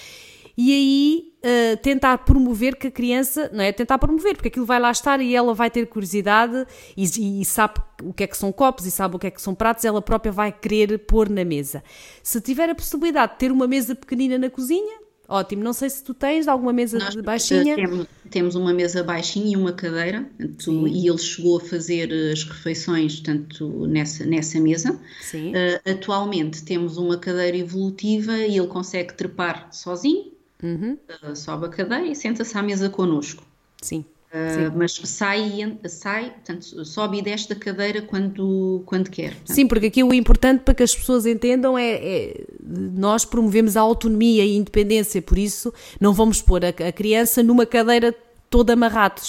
E 0.64 0.72
aí 0.72 1.32
uh, 1.42 1.76
tentar 1.78 2.18
promover 2.18 2.76
que 2.76 2.86
a 2.86 2.90
criança, 2.90 3.50
não 3.52 3.64
é 3.64 3.72
tentar 3.72 3.98
promover, 3.98 4.36
porque 4.36 4.46
aquilo 4.46 4.64
vai 4.64 4.78
lá 4.78 4.92
estar 4.92 5.20
e 5.20 5.34
ela 5.34 5.52
vai 5.52 5.68
ter 5.68 5.86
curiosidade 5.86 6.64
e, 6.96 7.40
e, 7.40 7.44
sabe 7.44 7.80
o 8.00 8.12
que 8.12 8.22
é 8.22 8.28
que 8.28 8.36
são 8.36 8.52
copos 8.52 8.86
e 8.86 8.90
sabe 8.92 9.16
o 9.16 9.18
que 9.18 9.26
é 9.26 9.30
que 9.32 9.42
são 9.42 9.56
pratos, 9.56 9.84
ela 9.84 10.00
própria 10.00 10.30
vai 10.30 10.52
querer 10.52 10.98
pôr 10.98 11.28
na 11.28 11.44
mesa. 11.44 11.82
Se 12.22 12.40
tiver 12.40 12.70
a 12.70 12.76
possibilidade 12.76 13.32
de 13.32 13.38
ter 13.40 13.50
uma 13.50 13.66
mesa 13.66 13.96
pequenina 13.96 14.38
na 14.38 14.48
cozinha, 14.48 15.00
ótimo. 15.28 15.64
Não 15.64 15.72
sei 15.72 15.90
se 15.90 16.04
tu 16.04 16.14
tens 16.14 16.46
alguma 16.46 16.72
mesa 16.72 16.96
Nós, 16.96 17.16
baixinha. 17.16 17.74
Temos, 17.74 18.06
temos, 18.30 18.54
uma 18.54 18.72
mesa 18.72 19.02
baixinha 19.02 19.54
e 19.54 19.56
uma 19.56 19.72
cadeira, 19.72 20.30
e 20.38 21.08
ele 21.08 21.18
chegou 21.18 21.56
a 21.56 21.60
fazer 21.60 22.08
as 22.30 22.44
refeições 22.44 23.18
tanto 23.18 23.88
nessa, 23.88 24.24
nessa 24.24 24.60
mesa. 24.60 24.92
Uh, 24.92 25.90
atualmente 25.90 26.62
temos 26.62 26.98
uma 26.98 27.18
cadeira 27.18 27.56
evolutiva 27.56 28.38
e 28.38 28.58
ele 28.58 28.68
consegue 28.68 29.12
trepar 29.14 29.66
sozinho 29.72 30.30
uhum. 30.62 30.98
uh, 31.22 31.36
sobe 31.36 31.66
a 31.66 31.68
cadeira 31.68 32.06
e 32.06 32.14
senta-se 32.14 32.56
à 32.56 32.62
mesa 32.62 32.88
connosco. 32.88 33.44
Sim. 33.80 34.04
Uh, 34.32 34.72
mas 34.74 34.94
sai, 34.94 35.78
sai 35.86 36.30
portanto, 36.30 36.84
sobe 36.86 37.18
e 37.18 37.22
desce 37.22 37.50
da 37.50 37.54
cadeira 37.54 38.00
quando, 38.00 38.82
quando 38.86 39.10
quer. 39.10 39.34
Portanto. 39.34 39.54
Sim, 39.54 39.66
porque 39.66 39.86
aqui 39.86 40.02
o 40.02 40.14
importante 40.14 40.60
para 40.60 40.72
que 40.72 40.82
as 40.82 40.94
pessoas 40.94 41.26
entendam 41.26 41.76
é, 41.76 41.90
é, 41.92 42.44
nós 42.62 43.26
promovemos 43.26 43.76
a 43.76 43.82
autonomia 43.82 44.42
e 44.42 44.52
a 44.52 44.58
independência, 44.58 45.20
por 45.20 45.36
isso 45.36 45.72
não 46.00 46.14
vamos 46.14 46.40
pôr 46.40 46.64
a, 46.64 46.68
a 46.68 46.92
criança 46.92 47.42
numa 47.42 47.66
cadeira 47.66 48.14
toda 48.48 48.72
amarrado, 48.74 49.20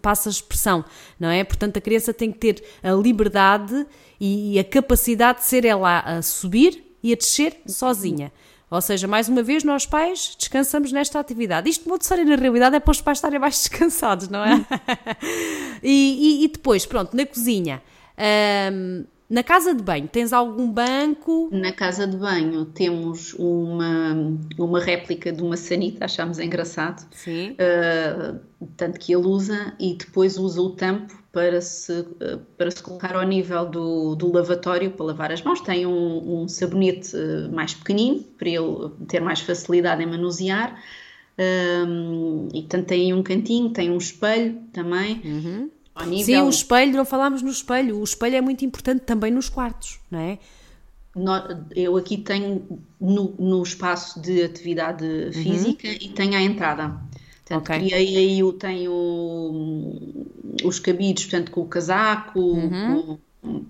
passa 0.00 0.28
a 0.28 0.32
expressão, 0.32 0.84
não 1.18 1.28
é? 1.28 1.42
Portanto, 1.42 1.76
a 1.76 1.80
criança 1.80 2.12
tem 2.12 2.30
que 2.30 2.38
ter 2.38 2.62
a 2.82 2.92
liberdade 2.92 3.86
e 4.20 4.58
a 4.58 4.64
capacidade 4.64 5.40
de 5.40 5.46
ser 5.46 5.64
ela 5.64 6.00
a 6.00 6.20
subir 6.20 6.84
e 7.02 7.12
a 7.12 7.16
descer 7.16 7.56
sozinha. 7.66 8.32
Ou 8.70 8.80
seja, 8.80 9.08
mais 9.08 9.28
uma 9.28 9.42
vez, 9.42 9.64
nós 9.64 9.84
pais 9.84 10.36
descansamos 10.38 10.92
nesta 10.92 11.18
atividade. 11.18 11.68
Isto 11.68 11.88
Montessori, 11.88 12.24
na 12.24 12.36
realidade, 12.36 12.76
é 12.76 12.80
para 12.80 12.92
os 12.92 13.00
pais 13.00 13.18
estarem 13.18 13.38
mais 13.38 13.58
descansados, 13.68 14.28
não 14.28 14.44
é? 14.44 14.64
e, 15.82 16.42
e, 16.42 16.44
e, 16.44 16.48
depois, 16.48 16.86
pronto, 16.86 17.16
na 17.16 17.26
cozinha. 17.26 17.82
Um, 18.72 19.04
na 19.30 19.44
casa 19.44 19.72
de 19.72 19.82
banho, 19.82 20.08
tens 20.08 20.32
algum 20.32 20.70
banco? 20.70 21.48
Na 21.52 21.72
casa 21.72 22.04
de 22.04 22.16
banho 22.16 22.64
temos 22.64 23.32
uma, 23.34 24.36
uma 24.58 24.80
réplica 24.80 25.32
de 25.32 25.40
uma 25.40 25.56
sanita, 25.56 26.04
achámos 26.04 26.40
engraçado. 26.40 27.06
Sim. 27.12 27.52
Uh, 27.52 28.40
tanto 28.76 28.98
que 28.98 29.14
ele 29.14 29.26
usa 29.26 29.72
e 29.78 29.94
depois 29.94 30.36
usa 30.36 30.60
o 30.60 30.70
tampo 30.70 31.16
para 31.32 31.60
se, 31.60 32.04
para 32.58 32.70
se 32.72 32.82
colocar 32.82 33.14
ao 33.14 33.22
nível 33.22 33.64
do, 33.66 34.16
do 34.16 34.32
lavatório 34.32 34.90
para 34.90 35.06
lavar 35.06 35.30
as 35.30 35.40
mãos. 35.42 35.60
Tem 35.60 35.86
um, 35.86 36.42
um 36.42 36.48
sabonete 36.48 37.16
mais 37.52 37.72
pequenino 37.72 38.24
para 38.36 38.48
ele 38.48 38.90
ter 39.06 39.20
mais 39.20 39.40
facilidade 39.40 40.02
em 40.02 40.06
manusear. 40.06 40.76
Um, 41.38 42.48
e 42.52 42.62
portanto 42.62 42.86
tem 42.86 43.14
um 43.14 43.22
cantinho, 43.22 43.70
tem 43.70 43.90
um 43.90 43.96
espelho 43.96 44.60
também. 44.72 45.22
Uhum. 45.24 45.70
Ao 45.94 46.06
nível... 46.06 46.24
Sim, 46.24 46.46
o 46.46 46.48
espelho, 46.48 46.92
não 46.92 47.04
falámos 47.04 47.42
no 47.42 47.50
espelho. 47.50 47.98
O 47.98 48.04
espelho 48.04 48.36
é 48.36 48.40
muito 48.40 48.64
importante 48.64 49.00
também 49.00 49.30
nos 49.30 49.48
quartos, 49.48 49.98
não 50.10 50.18
é? 50.18 50.38
Eu 51.74 51.96
aqui 51.96 52.18
tenho 52.18 52.62
no, 53.00 53.34
no 53.38 53.62
espaço 53.62 54.20
de 54.20 54.42
atividade 54.42 55.04
uhum. 55.04 55.32
física 55.32 55.88
uhum. 55.88 55.94
e 56.00 56.08
tenho 56.10 56.34
a 56.34 56.42
entrada. 56.42 57.00
Portanto, 57.44 57.62
okay. 57.62 57.78
criei 57.80 58.16
aí, 58.16 58.42
o, 58.44 58.52
tenho 58.52 58.92
os 60.62 60.78
cabides, 60.78 61.24
portanto, 61.24 61.50
com 61.50 61.62
o 61.62 61.66
casaco, 61.66 62.38
uhum. 62.38 63.18
com, 63.42 63.64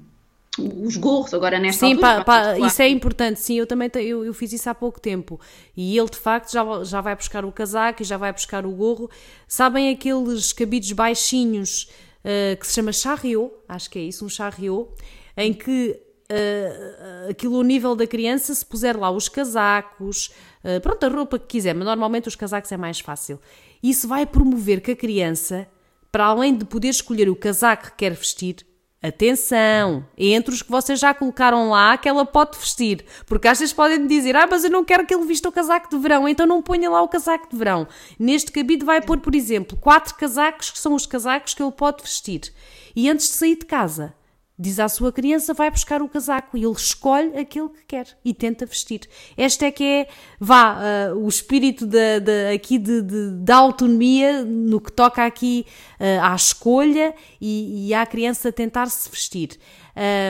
os 0.84 0.96
gorros, 0.96 1.32
agora 1.32 1.58
nesta 1.58 1.86
sim, 1.86 1.94
altura. 1.94 2.24
Pa, 2.24 2.58
isso 2.58 2.82
é 2.82 2.88
importante, 2.88 3.40
sim, 3.40 3.54
eu 3.54 3.66
também 3.66 3.90
eu, 3.94 4.24
eu, 4.24 4.34
fiz 4.34 4.52
isso 4.52 4.68
há 4.68 4.74
pouco 4.74 5.00
tempo. 5.00 5.40
E 5.74 5.96
ele 5.96 6.10
de 6.10 6.18
facto 6.18 6.52
já, 6.52 6.62
já 6.84 7.00
vai 7.00 7.16
buscar 7.16 7.44
o 7.44 7.52
casaco 7.52 8.02
e 8.02 8.04
já 8.04 8.18
vai 8.18 8.32
buscar 8.32 8.66
o 8.66 8.70
gorro. 8.70 9.08
Sabem 9.48 9.88
aqueles 9.88 10.52
cabides 10.52 10.92
baixinhos 10.92 11.88
uh, 12.24 12.56
que 12.58 12.66
se 12.66 12.74
chama 12.74 12.92
charriot, 12.92 13.52
acho 13.68 13.90
que 13.90 13.98
é 13.98 14.02
isso, 14.02 14.24
um 14.24 14.28
charriot, 14.28 14.90
em 15.36 15.52
que 15.52 16.00
uh, 16.30 17.30
aquilo 17.30 17.56
ao 17.56 17.62
nível 17.62 17.94
da 17.94 18.06
criança, 18.06 18.54
se 18.54 18.64
puser 18.64 18.96
lá 18.96 19.10
os 19.10 19.28
casacos, 19.28 20.30
uh, 20.64 20.80
pronto, 20.80 21.04
a 21.04 21.08
roupa 21.08 21.38
que 21.38 21.46
quiser, 21.46 21.74
mas 21.74 21.84
normalmente 21.84 22.28
os 22.28 22.36
casacos 22.36 22.70
é 22.72 22.76
mais 22.76 23.00
fácil. 23.00 23.40
Isso 23.82 24.06
vai 24.06 24.26
promover 24.26 24.80
que 24.80 24.92
a 24.92 24.96
criança, 24.96 25.66
para 26.12 26.26
além 26.26 26.56
de 26.56 26.64
poder 26.64 26.88
escolher 26.88 27.28
o 27.28 27.36
casaco 27.36 27.90
que 27.90 27.96
quer 27.96 28.12
vestir, 28.14 28.66
Atenção! 29.02 30.04
Entre 30.16 30.52
os 30.52 30.60
que 30.60 30.70
vocês 30.70 31.00
já 31.00 31.14
colocaram 31.14 31.70
lá, 31.70 31.96
que 31.96 32.06
ela 32.06 32.26
pode 32.26 32.58
vestir. 32.58 33.02
Porque 33.24 33.48
às 33.48 33.58
vezes 33.58 33.72
podem 33.72 34.06
dizer, 34.06 34.36
ah, 34.36 34.46
mas 34.46 34.62
eu 34.62 34.70
não 34.70 34.84
quero 34.84 35.06
que 35.06 35.14
ele 35.14 35.24
vista 35.24 35.48
o 35.48 35.52
casaco 35.52 35.88
de 35.88 35.96
verão, 35.96 36.28
então 36.28 36.46
não 36.46 36.60
ponha 36.60 36.90
lá 36.90 37.00
o 37.00 37.08
casaco 37.08 37.48
de 37.48 37.56
verão. 37.56 37.88
Neste 38.18 38.52
cabide 38.52 38.84
vai 38.84 39.00
pôr, 39.00 39.18
por 39.18 39.34
exemplo, 39.34 39.78
quatro 39.78 40.14
casacos 40.16 40.70
que 40.70 40.78
são 40.78 40.94
os 40.94 41.06
casacos 41.06 41.54
que 41.54 41.62
ele 41.62 41.72
pode 41.72 42.02
vestir. 42.02 42.52
E 42.94 43.08
antes 43.08 43.28
de 43.28 43.32
sair 43.32 43.56
de 43.56 43.64
casa, 43.64 44.12
diz 44.60 44.78
à 44.78 44.88
sua 44.88 45.10
criança, 45.10 45.54
vai 45.54 45.70
buscar 45.70 46.02
o 46.02 46.08
casaco 46.08 46.56
e 46.56 46.64
ele 46.64 46.72
escolhe 46.72 47.34
aquele 47.38 47.70
que 47.70 47.84
quer 47.86 48.18
e 48.22 48.34
tenta 48.34 48.66
vestir. 48.66 49.00
Este 49.36 49.64
é 49.64 49.70
que 49.70 49.84
é, 49.84 50.08
vá, 50.38 50.78
uh, 51.12 51.16
o 51.16 51.26
espírito 51.26 51.86
da, 51.86 52.18
da, 52.18 52.50
aqui 52.54 52.78
de, 52.78 53.00
de, 53.00 53.30
da 53.38 53.56
autonomia 53.56 54.44
no 54.44 54.78
que 54.78 54.92
toca 54.92 55.24
aqui 55.24 55.64
uh, 55.98 56.22
à 56.22 56.34
escolha 56.34 57.14
e, 57.40 57.88
e 57.88 57.94
à 57.94 58.04
criança 58.04 58.52
tentar 58.52 58.86
se 58.90 59.08
vestir. 59.08 59.58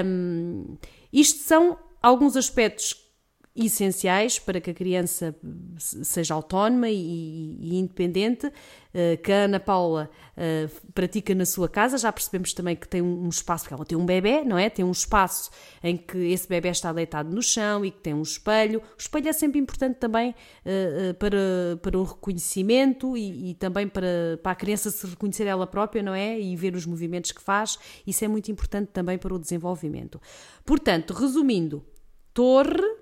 Um, 0.04 0.76
isto 1.12 1.40
são 1.40 1.76
alguns 2.00 2.36
aspectos 2.36 3.09
essenciais 3.54 4.38
para 4.38 4.60
que 4.60 4.70
a 4.70 4.74
criança 4.74 5.34
seja 5.76 6.34
autónoma 6.34 6.88
e, 6.88 7.58
e 7.60 7.78
independente, 7.78 8.46
uh, 8.46 9.20
que 9.22 9.32
a 9.32 9.44
Ana 9.44 9.58
Paula 9.58 10.08
uh, 10.36 10.90
pratica 10.92 11.34
na 11.34 11.44
sua 11.44 11.68
casa. 11.68 11.98
Já 11.98 12.12
percebemos 12.12 12.52
também 12.52 12.76
que 12.76 12.86
tem 12.86 13.02
um, 13.02 13.28
espaço, 13.28 13.64
porque 13.64 13.74
ela 13.74 13.84
tem 13.84 13.98
um 13.98 14.06
bebê, 14.06 14.44
não 14.44 14.56
é? 14.56 14.70
Tem 14.70 14.84
um 14.84 14.90
espaço 14.92 15.50
em 15.82 15.96
que 15.96 16.16
esse 16.16 16.48
bebê 16.48 16.68
está 16.68 16.92
deitado 16.92 17.34
no 17.34 17.42
chão 17.42 17.84
e 17.84 17.90
que 17.90 17.98
tem 17.98 18.14
um 18.14 18.22
espelho. 18.22 18.80
O 18.96 19.00
espelho 19.00 19.28
é 19.28 19.32
sempre 19.32 19.58
importante 19.58 19.96
também 19.96 20.30
uh, 20.30 21.14
para, 21.14 21.76
para 21.82 21.98
o 21.98 22.04
reconhecimento 22.04 23.16
e, 23.16 23.50
e, 23.50 23.54
também 23.54 23.88
para, 23.88 24.38
para 24.42 24.52
a 24.52 24.54
criança 24.54 24.90
se 24.90 25.04
reconhecer 25.08 25.44
ela 25.44 25.66
própria, 25.66 26.02
não 26.02 26.14
é? 26.14 26.38
E 26.38 26.54
ver 26.54 26.76
os 26.76 26.86
movimentos 26.86 27.32
que 27.32 27.42
faz. 27.42 27.78
Isso 28.06 28.24
é 28.24 28.28
muito 28.28 28.50
importante 28.50 28.90
também 28.92 29.18
para 29.18 29.34
o 29.34 29.38
desenvolvimento. 29.40 30.20
Portanto, 30.64 31.12
resumindo, 31.12 31.84
torre 32.32 32.99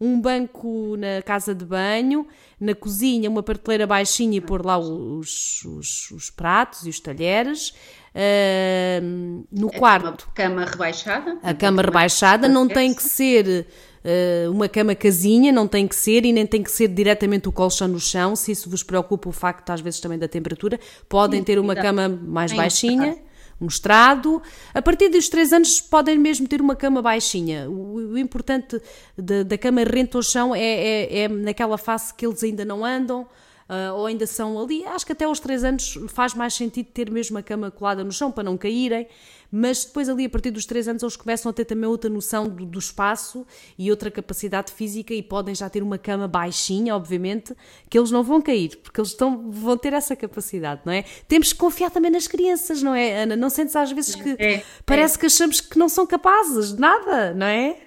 um 0.00 0.20
banco 0.20 0.96
na 0.96 1.22
casa 1.22 1.54
de 1.54 1.64
banho, 1.64 2.26
na 2.60 2.74
cozinha 2.74 3.30
uma 3.30 3.42
prateleira 3.42 3.86
baixinha 3.86 4.36
e 4.36 4.40
pôr 4.40 4.64
lá 4.64 4.78
os, 4.78 5.64
os, 5.64 6.10
os 6.10 6.30
pratos 6.30 6.86
e 6.86 6.90
os 6.90 7.00
talheres. 7.00 7.70
Uh, 8.14 9.44
no 9.52 9.68
é 9.72 9.78
quarto. 9.78 10.28
Cama 10.34 10.64
rebaixada. 10.64 11.38
A 11.42 11.52
cama 11.52 11.82
rebaixada 11.82 12.48
não 12.48 12.66
tem 12.66 12.94
que 12.94 13.02
ser 13.02 13.66
uh, 14.04 14.50
uma 14.50 14.68
cama 14.68 14.94
casinha, 14.94 15.52
não 15.52 15.68
tem 15.68 15.86
que 15.86 15.94
ser 15.94 16.24
e 16.24 16.32
nem 16.32 16.46
tem 16.46 16.62
que 16.62 16.70
ser 16.70 16.88
diretamente 16.88 17.48
o 17.48 17.52
colchão 17.52 17.88
no 17.88 18.00
chão, 18.00 18.34
se 18.34 18.52
isso 18.52 18.70
vos 18.70 18.82
preocupa 18.82 19.28
o 19.28 19.32
facto 19.32 19.70
às 19.70 19.80
vezes 19.80 20.00
também 20.00 20.18
da 20.18 20.28
temperatura. 20.28 20.80
Podem 21.08 21.42
ter 21.42 21.58
uma 21.58 21.74
cama 21.74 22.08
mais 22.08 22.52
baixinha 22.52 23.18
estrado. 23.64 24.42
A 24.74 24.82
partir 24.82 25.08
dos 25.08 25.28
3 25.28 25.54
anos 25.54 25.80
podem 25.80 26.18
mesmo 26.18 26.46
ter 26.46 26.60
uma 26.60 26.76
cama 26.76 27.00
baixinha. 27.00 27.70
O, 27.70 28.12
o 28.12 28.18
importante 28.18 28.80
da, 29.16 29.56
cama 29.56 29.82
rente 29.84 30.16
ao 30.16 30.22
chão 30.22 30.54
é, 30.54 30.60
é, 30.60 31.18
é, 31.20 31.28
naquela 31.28 31.78
fase 31.78 32.12
que 32.12 32.26
eles 32.26 32.42
ainda 32.42 32.64
não 32.64 32.84
andam. 32.84 33.26
Uh, 33.68 33.94
ou 33.94 34.06
ainda 34.06 34.26
são 34.26 34.60
ali. 34.60 34.84
Acho 34.84 35.06
que 35.06 35.12
até 35.12 35.24
aos 35.24 35.40
3 35.40 35.64
anos 35.64 35.98
faz 36.08 36.34
mais 36.34 36.54
sentido 36.54 36.86
ter 36.86 37.10
mesmo 37.10 37.38
a 37.38 37.42
cama 37.42 37.70
colada 37.70 38.02
no 38.02 38.12
chão 38.12 38.30
para 38.30 38.44
não 38.44 38.56
caírem, 38.56 39.06
mas 39.50 39.84
depois 39.84 40.08
ali 40.08 40.24
a 40.24 40.30
partir 40.30 40.50
dos 40.50 40.66
3 40.66 40.88
anos 40.88 41.02
eles 41.02 41.16
começam 41.16 41.50
a 41.50 41.52
ter 41.52 41.64
também 41.64 41.88
outra 41.88 42.10
noção 42.10 42.48
do, 42.48 42.64
do 42.64 42.78
espaço 42.78 43.46
e 43.78 43.90
outra 43.90 44.10
capacidade 44.10 44.72
física 44.72 45.14
e 45.14 45.22
podem 45.22 45.54
já 45.54 45.68
ter 45.68 45.82
uma 45.82 45.98
cama 45.98 46.26
baixinha, 46.26 46.94
obviamente, 46.94 47.54
que 47.88 47.98
eles 47.98 48.10
não 48.10 48.22
vão 48.22 48.40
cair, 48.40 48.76
porque 48.76 49.00
eles 49.00 49.10
estão, 49.10 49.50
vão 49.50 49.76
ter 49.76 49.92
essa 49.92 50.16
capacidade, 50.16 50.82
não 50.84 50.92
é? 50.92 51.04
Temos 51.28 51.52
que 51.52 51.58
confiar 51.58 51.90
também 51.90 52.10
nas 52.10 52.26
crianças, 52.26 52.82
não 52.82 52.94
é, 52.94 53.22
Ana? 53.22 53.36
Não 53.36 53.50
sentes 53.50 53.76
às 53.76 53.92
vezes 53.92 54.14
que 54.14 54.36
é, 54.38 54.62
parece 54.84 55.16
é. 55.16 55.20
que 55.20 55.26
achamos 55.26 55.60
que 55.60 55.78
não 55.78 55.88
são 55.88 56.06
capazes 56.06 56.74
de 56.74 56.80
nada, 56.80 57.34
não 57.34 57.46
é? 57.46 57.86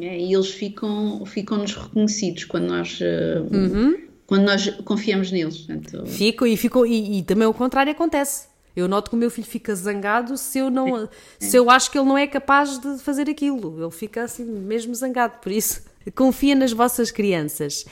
É, 0.00 0.16
e 0.16 0.32
eles 0.32 0.50
ficam, 0.50 1.26
ficam-nos 1.26 1.74
reconhecidos 1.74 2.44
quando 2.44 2.68
nós, 2.68 3.00
eh, 3.02 3.42
uhum. 3.50 3.96
Quando 4.28 4.44
nós 4.44 4.68
confiamos 4.84 5.32
neles. 5.32 5.62
Portanto... 5.62 6.06
Ficam 6.06 6.46
e, 6.46 6.54
ficam, 6.54 6.84
e, 6.84 7.18
e, 7.18 7.22
também 7.22 7.48
o 7.48 7.54
contrário 7.54 7.90
acontece. 7.90 8.46
Eu 8.76 8.86
noto 8.86 9.10
que 9.10 9.16
o 9.16 9.18
meu 9.18 9.30
filho 9.30 9.46
fica 9.46 9.74
zangado 9.74 10.36
se 10.36 10.58
eu, 10.58 10.70
não, 10.70 11.08
se 11.40 11.56
eu 11.56 11.68
acho 11.70 11.90
que 11.90 11.98
ele 11.98 12.06
não 12.06 12.16
é 12.16 12.26
capaz 12.26 12.78
de 12.78 12.98
fazer 12.98 13.28
aquilo. 13.28 13.82
Ele 13.82 13.90
fica 13.90 14.22
assim 14.22 14.44
mesmo 14.44 14.94
zangado. 14.94 15.40
Por 15.40 15.50
isso, 15.50 15.82
confia 16.14 16.54
nas 16.54 16.72
vossas 16.72 17.10
crianças. 17.10 17.86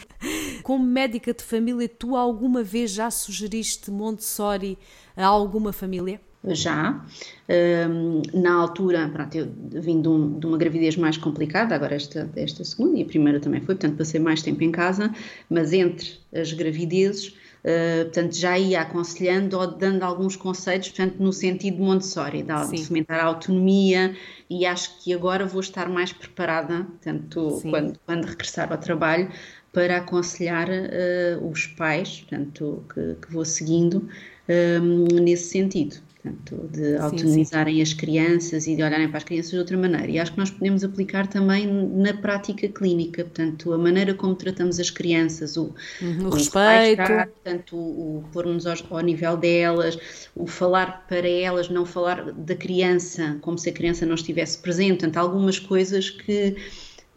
Como 0.63 0.85
médica 0.85 1.33
de 1.33 1.43
família, 1.43 1.89
tu 1.89 2.15
alguma 2.15 2.63
vez 2.63 2.91
já 2.91 3.11
sugeriste 3.11 3.91
Montessori 3.91 4.79
a 5.17 5.25
alguma 5.25 5.73
família? 5.73 6.21
Já. 6.55 7.05
Um, 7.49 8.23
na 8.35 8.55
altura, 8.55 9.09
pronto, 9.09 9.37
eu 9.37 9.49
vim 9.81 10.03
de, 10.03 10.09
um, 10.09 10.39
de, 10.39 10.47
uma 10.47 10.59
gravidez 10.59 10.97
mais 10.97 11.17
complicada, 11.17 11.75
agora 11.75 11.95
esta, 11.95 12.29
esta 12.35 12.65
segunda 12.65 12.99
e 12.99 13.03
a 13.03 13.07
primeira 13.07 13.39
também 13.39 13.61
foi, 13.61 13.77
portanto 13.77 13.97
passei 13.97 14.19
mais 14.19 14.43
tempo 14.43 14.65
em 14.65 14.73
casa, 14.73 15.15
mas 15.49 15.73
entre 15.73 16.19
as 16.35 16.53
gravidezes, 16.53 17.29
uh, 17.29 18.05
portanto 18.05 18.35
já 18.35 18.59
ia 18.59 18.81
aconselhando 18.81 19.57
ou 19.59 19.67
dando 19.67 20.03
alguns 20.03 20.35
conceitos, 20.35 20.89
portanto 20.89 21.21
no 21.21 21.33
sentido 21.33 21.77
de 21.77 21.83
Montessori, 21.83 22.43
de, 22.43 22.71
de 22.71 22.85
fomentar 22.85 23.21
a 23.21 23.25
autonomia 23.25 24.17
e 24.51 24.67
acho 24.67 24.99
que 25.05 25.15
agora 25.15 25.47
vou 25.47 25.61
estar 25.61 25.89
mais 25.89 26.13
preparada, 26.13 26.85
portanto 26.85 27.61
quando, 27.63 27.99
quando 28.05 28.25
regressar 28.25 28.73
ao 28.73 28.79
trabalho, 28.79 29.31
para 29.73 29.99
aconselhar 29.99 30.69
uh, 30.69 31.49
os 31.49 31.69
pais, 31.69 32.21
portanto 32.21 32.83
que, 32.93 33.15
que 33.25 33.33
vou 33.33 33.45
seguindo 33.45 34.09
um, 34.49 35.21
nesse 35.21 35.51
sentido 35.51 36.06
portanto, 36.27 36.69
de 36.73 36.97
autonomizarem 36.97 37.75
sim, 37.75 37.79
sim. 37.79 37.83
as 37.83 37.93
crianças 37.93 38.67
e 38.67 38.75
de 38.75 38.83
olharem 38.83 39.09
para 39.09 39.19
as 39.19 39.25
crianças 39.25 39.51
de 39.51 39.59
outra 39.59 39.77
maneira. 39.77 40.11
E 40.11 40.19
acho 40.19 40.33
que 40.33 40.39
nós 40.39 40.51
podemos 40.51 40.83
aplicar 40.83 41.27
também 41.27 41.67
na 41.67 42.15
prática 42.15 42.69
clínica, 42.69 43.25
portanto, 43.25 43.73
a 43.73 43.79
maneira 43.79 44.15
como 44.15 44.35
tratamos 44.35 44.81
as 44.81 44.91
crianças, 44.91 45.57
o, 45.57 45.75
uhum, 46.03 46.27
o, 46.27 46.31
respeito, 46.31 47.03
portanto, 47.07 47.77
o, 47.77 48.19
o 48.19 48.25
pôr-nos 48.33 48.67
ao, 48.67 48.77
ao, 48.91 49.01
nível 49.01 49.37
delas, 49.37 49.99
o 50.35 50.47
falar 50.47 51.07
para 51.09 51.29
elas, 51.29 51.69
não 51.69 51.87
falar 51.87 52.33
da 52.33 52.55
criança 52.55 53.39
como 53.41 53.59
se 53.59 53.69
a 53.69 53.73
criança 53.73 54.05
não 54.05 54.15
estivesse 54.15 54.59
presente, 54.59 55.01
portanto, 55.01 55.17
algumas 55.19 55.59
coisas 55.59 56.11
que, 56.11 56.57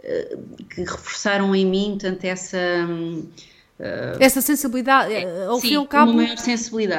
eh, 0.04 0.38
que 0.70 0.82
reforçaram 0.82 1.56
em 1.56 1.66
mim, 1.66 1.98
portanto, 2.00 2.26
essa 2.26 2.58
Uh, 2.60 3.28
Essa 4.20 4.42
sensibilidade, 4.42 5.14
é, 5.14 5.46
ao 5.46 5.56
sim, 5.56 5.70
fim 5.70 5.74
e 5.74 5.76
ao 5.78 5.88
cabo, 5.88 6.12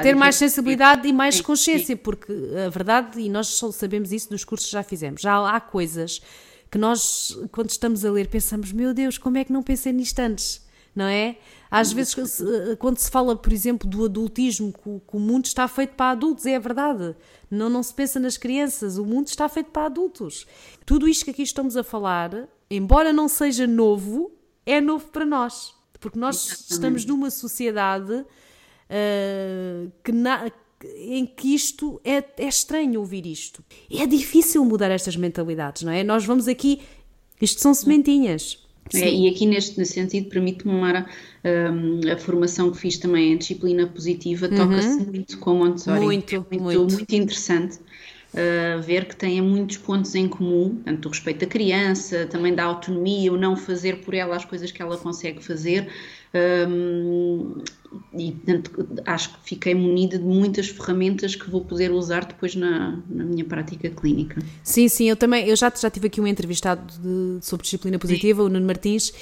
ter 0.02 0.16
mais 0.16 0.36
sensibilidade 0.36 1.06
e 1.06 1.12
mais 1.12 1.36
sim, 1.36 1.42
consciência, 1.42 1.94
sim. 1.94 1.96
porque 1.96 2.32
a 2.66 2.70
verdade, 2.70 3.20
e 3.20 3.28
nós 3.28 3.48
só 3.48 3.70
sabemos 3.70 4.12
isso 4.12 4.30
dos 4.30 4.44
cursos 4.44 4.66
que 4.68 4.72
já 4.72 4.82
fizemos, 4.82 5.20
já 5.20 5.46
há 5.54 5.60
coisas 5.60 6.22
que 6.70 6.78
nós, 6.78 7.36
quando 7.52 7.68
estamos 7.68 8.04
a 8.04 8.10
ler, 8.10 8.28
pensamos: 8.28 8.72
meu 8.72 8.94
Deus, 8.94 9.18
como 9.18 9.36
é 9.36 9.44
que 9.44 9.52
não 9.52 9.62
pensei 9.62 9.92
nisto 9.92 10.18
antes? 10.20 10.64
Não 10.94 11.04
é? 11.04 11.36
Às 11.70 11.92
vezes, 11.92 12.16
quando 12.78 12.98
se 12.98 13.10
fala, 13.10 13.36
por 13.36 13.52
exemplo, 13.52 13.88
do 13.88 14.04
adultismo, 14.04 14.72
que 14.72 14.88
o, 14.88 15.00
que 15.00 15.16
o 15.16 15.20
mundo 15.20 15.44
está 15.44 15.68
feito 15.68 15.94
para 15.94 16.10
adultos, 16.10 16.46
é 16.46 16.56
a 16.56 16.58
verdade. 16.58 17.14
Não, 17.48 17.68
não 17.70 17.82
se 17.82 17.94
pensa 17.94 18.18
nas 18.18 18.36
crianças, 18.36 18.98
o 18.98 19.04
mundo 19.04 19.28
está 19.28 19.48
feito 19.48 19.70
para 19.70 19.86
adultos. 19.86 20.46
Tudo 20.84 21.06
isto 21.06 21.24
que 21.24 21.30
aqui 21.30 21.42
estamos 21.42 21.76
a 21.76 21.84
falar, 21.84 22.48
embora 22.68 23.12
não 23.12 23.28
seja 23.28 23.68
novo, 23.68 24.32
é 24.66 24.80
novo 24.80 25.06
para 25.08 25.24
nós. 25.24 25.74
Porque 26.00 26.18
nós 26.18 26.36
Exatamente. 26.36 26.72
estamos 26.72 27.04
numa 27.04 27.30
sociedade 27.30 28.12
uh, 28.12 29.92
que 30.02 30.12
na, 30.12 30.50
em 30.96 31.26
que 31.26 31.54
isto 31.54 32.00
é, 32.04 32.24
é 32.38 32.48
estranho 32.48 33.00
ouvir 33.00 33.26
isto. 33.26 33.62
É 33.90 34.06
difícil 34.06 34.64
mudar 34.64 34.90
estas 34.90 35.16
mentalidades, 35.16 35.82
não 35.82 35.92
é? 35.92 36.02
Nós 36.02 36.24
vamos 36.24 36.48
aqui, 36.48 36.80
isto 37.40 37.60
são 37.60 37.74
sementinhas. 37.74 38.66
É, 38.94 39.12
e 39.12 39.28
aqui 39.28 39.46
neste, 39.46 39.84
sentido 39.84 40.28
permite-me 40.28 40.72
uma 40.72 41.06
um, 41.44 42.12
a 42.12 42.16
formação 42.16 42.72
que 42.72 42.78
fiz 42.78 42.98
também 42.98 43.32
em 43.32 43.36
disciplina 43.36 43.86
positiva 43.86 44.48
uhum. 44.48 44.56
toca-se 44.56 45.06
muito 45.06 45.38
com 45.38 45.54
Montessori. 45.54 46.00
Muito, 46.00 46.34
é 46.34 46.38
muito, 46.38 46.60
muito. 46.60 46.94
muito 46.94 47.14
interessante 47.14 47.78
uh, 48.34 48.80
ver 48.82 49.06
que 49.06 49.16
têm 49.16 49.40
muitos 49.40 49.76
pontos 49.76 50.14
em 50.14 50.28
comum, 50.28 50.80
tanto 50.84 51.06
o 51.06 51.10
respeito 51.10 51.44
à 51.44 51.48
criança, 51.48 52.26
também 52.26 52.54
da 52.54 52.64
autonomia, 52.64 53.32
o 53.32 53.36
não 53.36 53.56
fazer 53.56 54.00
por 54.00 54.14
ela 54.14 54.36
as 54.36 54.44
coisas 54.44 54.70
que 54.70 54.80
ela 54.80 54.96
consegue 54.96 55.44
fazer. 55.44 55.88
Um, 56.32 57.56
e 58.14 58.30
portanto, 58.30 58.88
acho 59.04 59.30
que 59.30 59.36
fiquei 59.42 59.74
munida 59.74 60.16
de 60.16 60.24
muitas 60.24 60.68
ferramentas 60.68 61.34
que 61.34 61.50
vou 61.50 61.64
poder 61.64 61.90
usar 61.90 62.24
depois 62.24 62.54
na, 62.54 62.98
na 63.08 63.24
minha 63.24 63.44
prática 63.44 63.90
clínica. 63.90 64.40
Sim, 64.62 64.86
sim, 64.86 65.08
eu 65.08 65.16
também, 65.16 65.48
eu 65.48 65.56
já, 65.56 65.72
já 65.76 65.90
tive 65.90 66.06
aqui 66.06 66.20
um 66.20 66.26
entrevistado 66.26 66.82
de, 66.98 67.44
sobre 67.44 67.64
disciplina 67.64 67.98
positiva, 67.98 68.42
sim. 68.42 68.46
o 68.46 68.48
Nuno 68.48 68.66
Martins, 68.66 69.12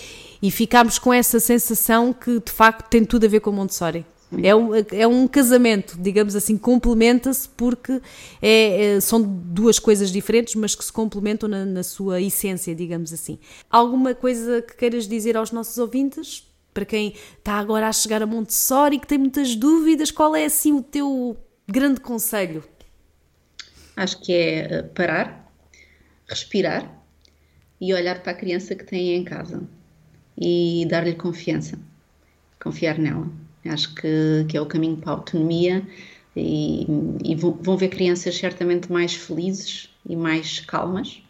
e 0.43 0.51
ficámos 0.51 0.99
com 0.99 1.13
essa 1.13 1.41
sensação 1.41 2.13
que 2.13 2.41
de 2.41 2.53
facto 2.53 2.89
tem 2.89 3.05
tudo 3.05 3.25
a 3.25 3.29
ver 3.29 3.41
com 3.41 3.51
Montessori. 3.51 4.05
É 4.31 4.55
um, 4.55 4.71
é 4.75 5.07
um 5.07 5.27
casamento, 5.27 5.97
digamos 5.99 6.37
assim, 6.37 6.59
complementa-se 6.59 7.49
porque 7.49 8.01
é, 8.43 8.97
é, 8.97 9.01
são 9.01 9.23
duas 9.23 9.79
coisas 9.79 10.13
diferentes, 10.13 10.55
mas 10.55 10.75
que 10.75 10.85
se 10.85 10.93
complementam 10.93 11.49
na, 11.49 11.65
na, 11.65 11.83
sua 11.83 12.21
essência, 12.21 12.75
digamos 12.75 13.11
assim. 13.13 13.39
Alguma 13.71 14.15
coisa 14.15 14.61
que 14.61 14.77
queiras 14.77 15.09
dizer 15.09 15.37
aos 15.37 15.51
nossos 15.51 15.79
ouvintes? 15.79 16.47
Para 16.75 16.85
quem 16.85 17.15
está 17.39 17.55
agora 17.55 17.89
a 17.89 17.93
chegar 17.93 18.23
a 18.23 18.27
Montessori 18.27 18.97
e 18.97 19.01
que 19.01 19.07
tem 19.07 19.17
muitas 19.19 19.57
dúvidas, 19.57 20.11
qual 20.11 20.37
é 20.37 20.45
assim 20.45 20.73
o 20.73 20.83
teu 20.83 21.37
grande 21.67 22.01
conselho? 22.01 22.63
Acho 23.97 24.21
que 24.21 24.33
é 24.33 24.59
eh, 24.59 24.83
parar, 24.83 25.51
respirar 26.29 27.03
e 27.81 27.95
olhar 27.95 28.23
para 28.23 28.33
a 28.33 28.35
criança 28.35 28.75
que 28.75 28.85
tem 28.85 29.15
em 29.15 29.25
casa 29.25 29.63
e 30.37 30.87
dar-lhe 30.89 31.15
confiança, 31.15 31.79
confiar 32.61 32.99
nela. 32.99 33.29
Acho 33.65 33.95
que, 33.95 34.47
que 34.49 34.57
é 34.57 34.61
o 34.61 34.67
caminho 34.67 34.97
para 34.97 35.13
a 35.13 35.15
autonomia 35.15 35.87
e, 36.37 36.87
e 37.25 37.35
vão, 37.35 37.77
ver 37.77 37.89
crianças 37.89 38.37
certamente 38.37 38.91
mais 38.91 39.15
felizes 39.15 39.91
e 40.09 40.17
mais 40.17 40.61
calmas. 40.61 41.23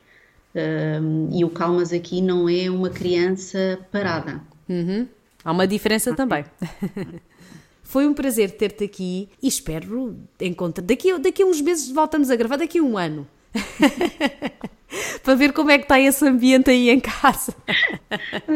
Um, 0.54 1.28
e 1.32 1.44
o 1.44 1.50
calmas 1.50 1.92
aqui 1.92 2.20
não 2.20 2.48
é 2.48 2.70
uma 2.70 2.90
criança 2.90 3.78
parada. 3.92 4.40
Uhum. 4.68 5.06
Há 5.44 5.52
uma 5.52 5.66
diferença 5.66 6.14
também. 6.14 6.44
Foi 7.82 8.06
um 8.06 8.12
prazer 8.12 8.50
ter-te 8.50 8.84
aqui 8.84 9.28
e 9.42 9.48
espero 9.48 10.16
encontrar. 10.40 10.84
Daqui, 10.84 11.18
daqui 11.18 11.42
a 11.42 11.46
uns 11.46 11.60
meses 11.60 11.90
voltamos 11.90 12.30
a 12.30 12.36
gravar, 12.36 12.56
daqui 12.56 12.78
a 12.78 12.82
um 12.82 12.98
ano. 12.98 13.26
para 15.22 15.34
ver 15.34 15.52
como 15.52 15.70
é 15.70 15.78
que 15.78 15.84
está 15.84 16.00
esse 16.00 16.26
ambiente 16.26 16.70
aí 16.70 16.90
em 16.90 17.00
casa. 17.00 17.54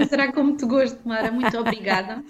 Será 0.09 0.33
com 0.33 0.42
muito 0.42 0.66
gosto, 0.66 0.99
Mara. 1.05 1.31
Muito 1.31 1.57
obrigada. 1.59 2.23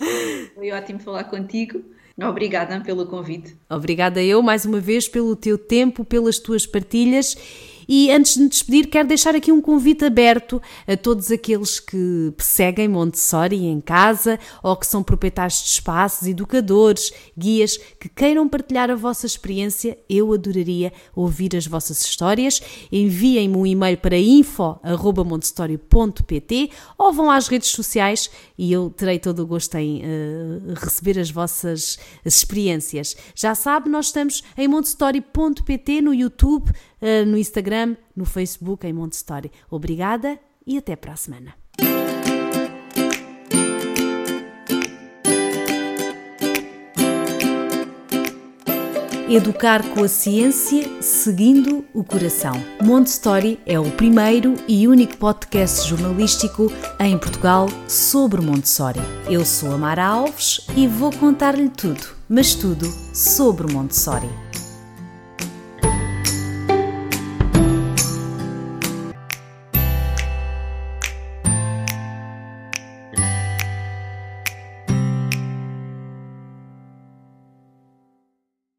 Foi 0.54 0.70
ótimo 0.72 1.00
falar 1.00 1.24
contigo. 1.24 1.82
Obrigada 2.20 2.80
pelo 2.80 3.06
convite. 3.06 3.56
Obrigada 3.70 4.22
eu 4.22 4.42
mais 4.42 4.64
uma 4.64 4.78
vez 4.78 5.08
pelo 5.08 5.34
teu 5.34 5.56
tempo, 5.56 6.04
pelas 6.04 6.38
tuas 6.38 6.66
partilhas 6.66 7.36
e 7.88 8.10
antes 8.10 8.34
de 8.34 8.40
me 8.40 8.48
despedir, 8.48 8.88
quero 8.88 9.06
deixar 9.08 9.34
aqui 9.34 9.50
um 9.52 9.60
convite 9.60 10.04
aberto 10.04 10.62
a 10.86 10.96
todos 10.96 11.30
aqueles 11.30 11.78
que 11.80 12.32
seguem 12.38 12.88
Montessori 12.88 13.66
em 13.66 13.80
casa 13.80 14.38
ou 14.62 14.76
que 14.76 14.86
são 14.86 15.02
proprietários 15.02 15.62
de 15.62 15.68
espaços, 15.68 16.28
educadores, 16.28 17.12
guias 17.36 17.76
que 17.76 18.08
queiram 18.08 18.48
partilhar 18.48 18.90
a 18.90 18.94
vossa 18.94 19.26
experiência. 19.26 19.98
Eu 20.08 20.32
adoraria 20.32 20.92
ouvir 21.14 21.54
as 21.56 21.66
vossas 21.66 22.00
histórias. 22.02 22.62
Enviem-me 22.90 23.56
um 23.56 23.66
e-mail 23.66 23.98
para 23.98 24.18
info.montessori.pt 24.18 26.70
ou 26.98 27.12
vão 27.12 27.30
às 27.30 27.46
redes 27.48 27.68
sociais 27.68 28.30
e 28.56 28.72
eu 28.72 28.88
terei 28.90 29.18
todo 29.18 29.40
o 29.40 29.46
gosto 29.46 29.74
em 29.76 30.02
uh, 30.02 30.74
receber 30.76 31.18
as 31.18 31.30
vossas 31.30 31.98
experiências. 32.24 33.16
Já 33.34 33.54
sabe, 33.54 33.88
nós 33.88 34.06
estamos 34.06 34.42
em 34.56 34.68
montessori.pt 34.68 36.00
no 36.00 36.14
YouTube 36.14 36.70
no 37.26 37.36
Instagram, 37.36 37.96
no 38.14 38.24
Facebook, 38.24 38.86
em 38.86 38.92
Monte 38.92 39.14
Story. 39.14 39.50
Obrigada 39.70 40.38
e 40.66 40.78
até 40.78 40.96
para 40.96 41.12
a 41.12 41.16
semana. 41.16 41.54
Educar 49.34 49.82
com 49.94 50.04
a 50.04 50.08
ciência, 50.08 51.00
seguindo 51.00 51.86
o 51.94 52.04
coração. 52.04 52.52
Montessori 52.82 53.58
é 53.64 53.80
o 53.80 53.90
primeiro 53.92 54.54
e 54.68 54.86
único 54.86 55.16
podcast 55.16 55.88
jornalístico 55.88 56.70
em 57.00 57.16
Portugal 57.16 57.66
sobre 57.88 58.42
Montessori. 58.42 59.00
Eu 59.30 59.46
sou 59.46 59.72
a 59.72 59.78
Mara 59.78 60.04
Alves 60.04 60.66
e 60.76 60.86
vou 60.86 61.10
contar-lhe 61.10 61.70
tudo, 61.70 62.14
mas 62.28 62.54
tudo 62.54 62.84
sobre 63.14 63.72
Montessori. 63.72 64.28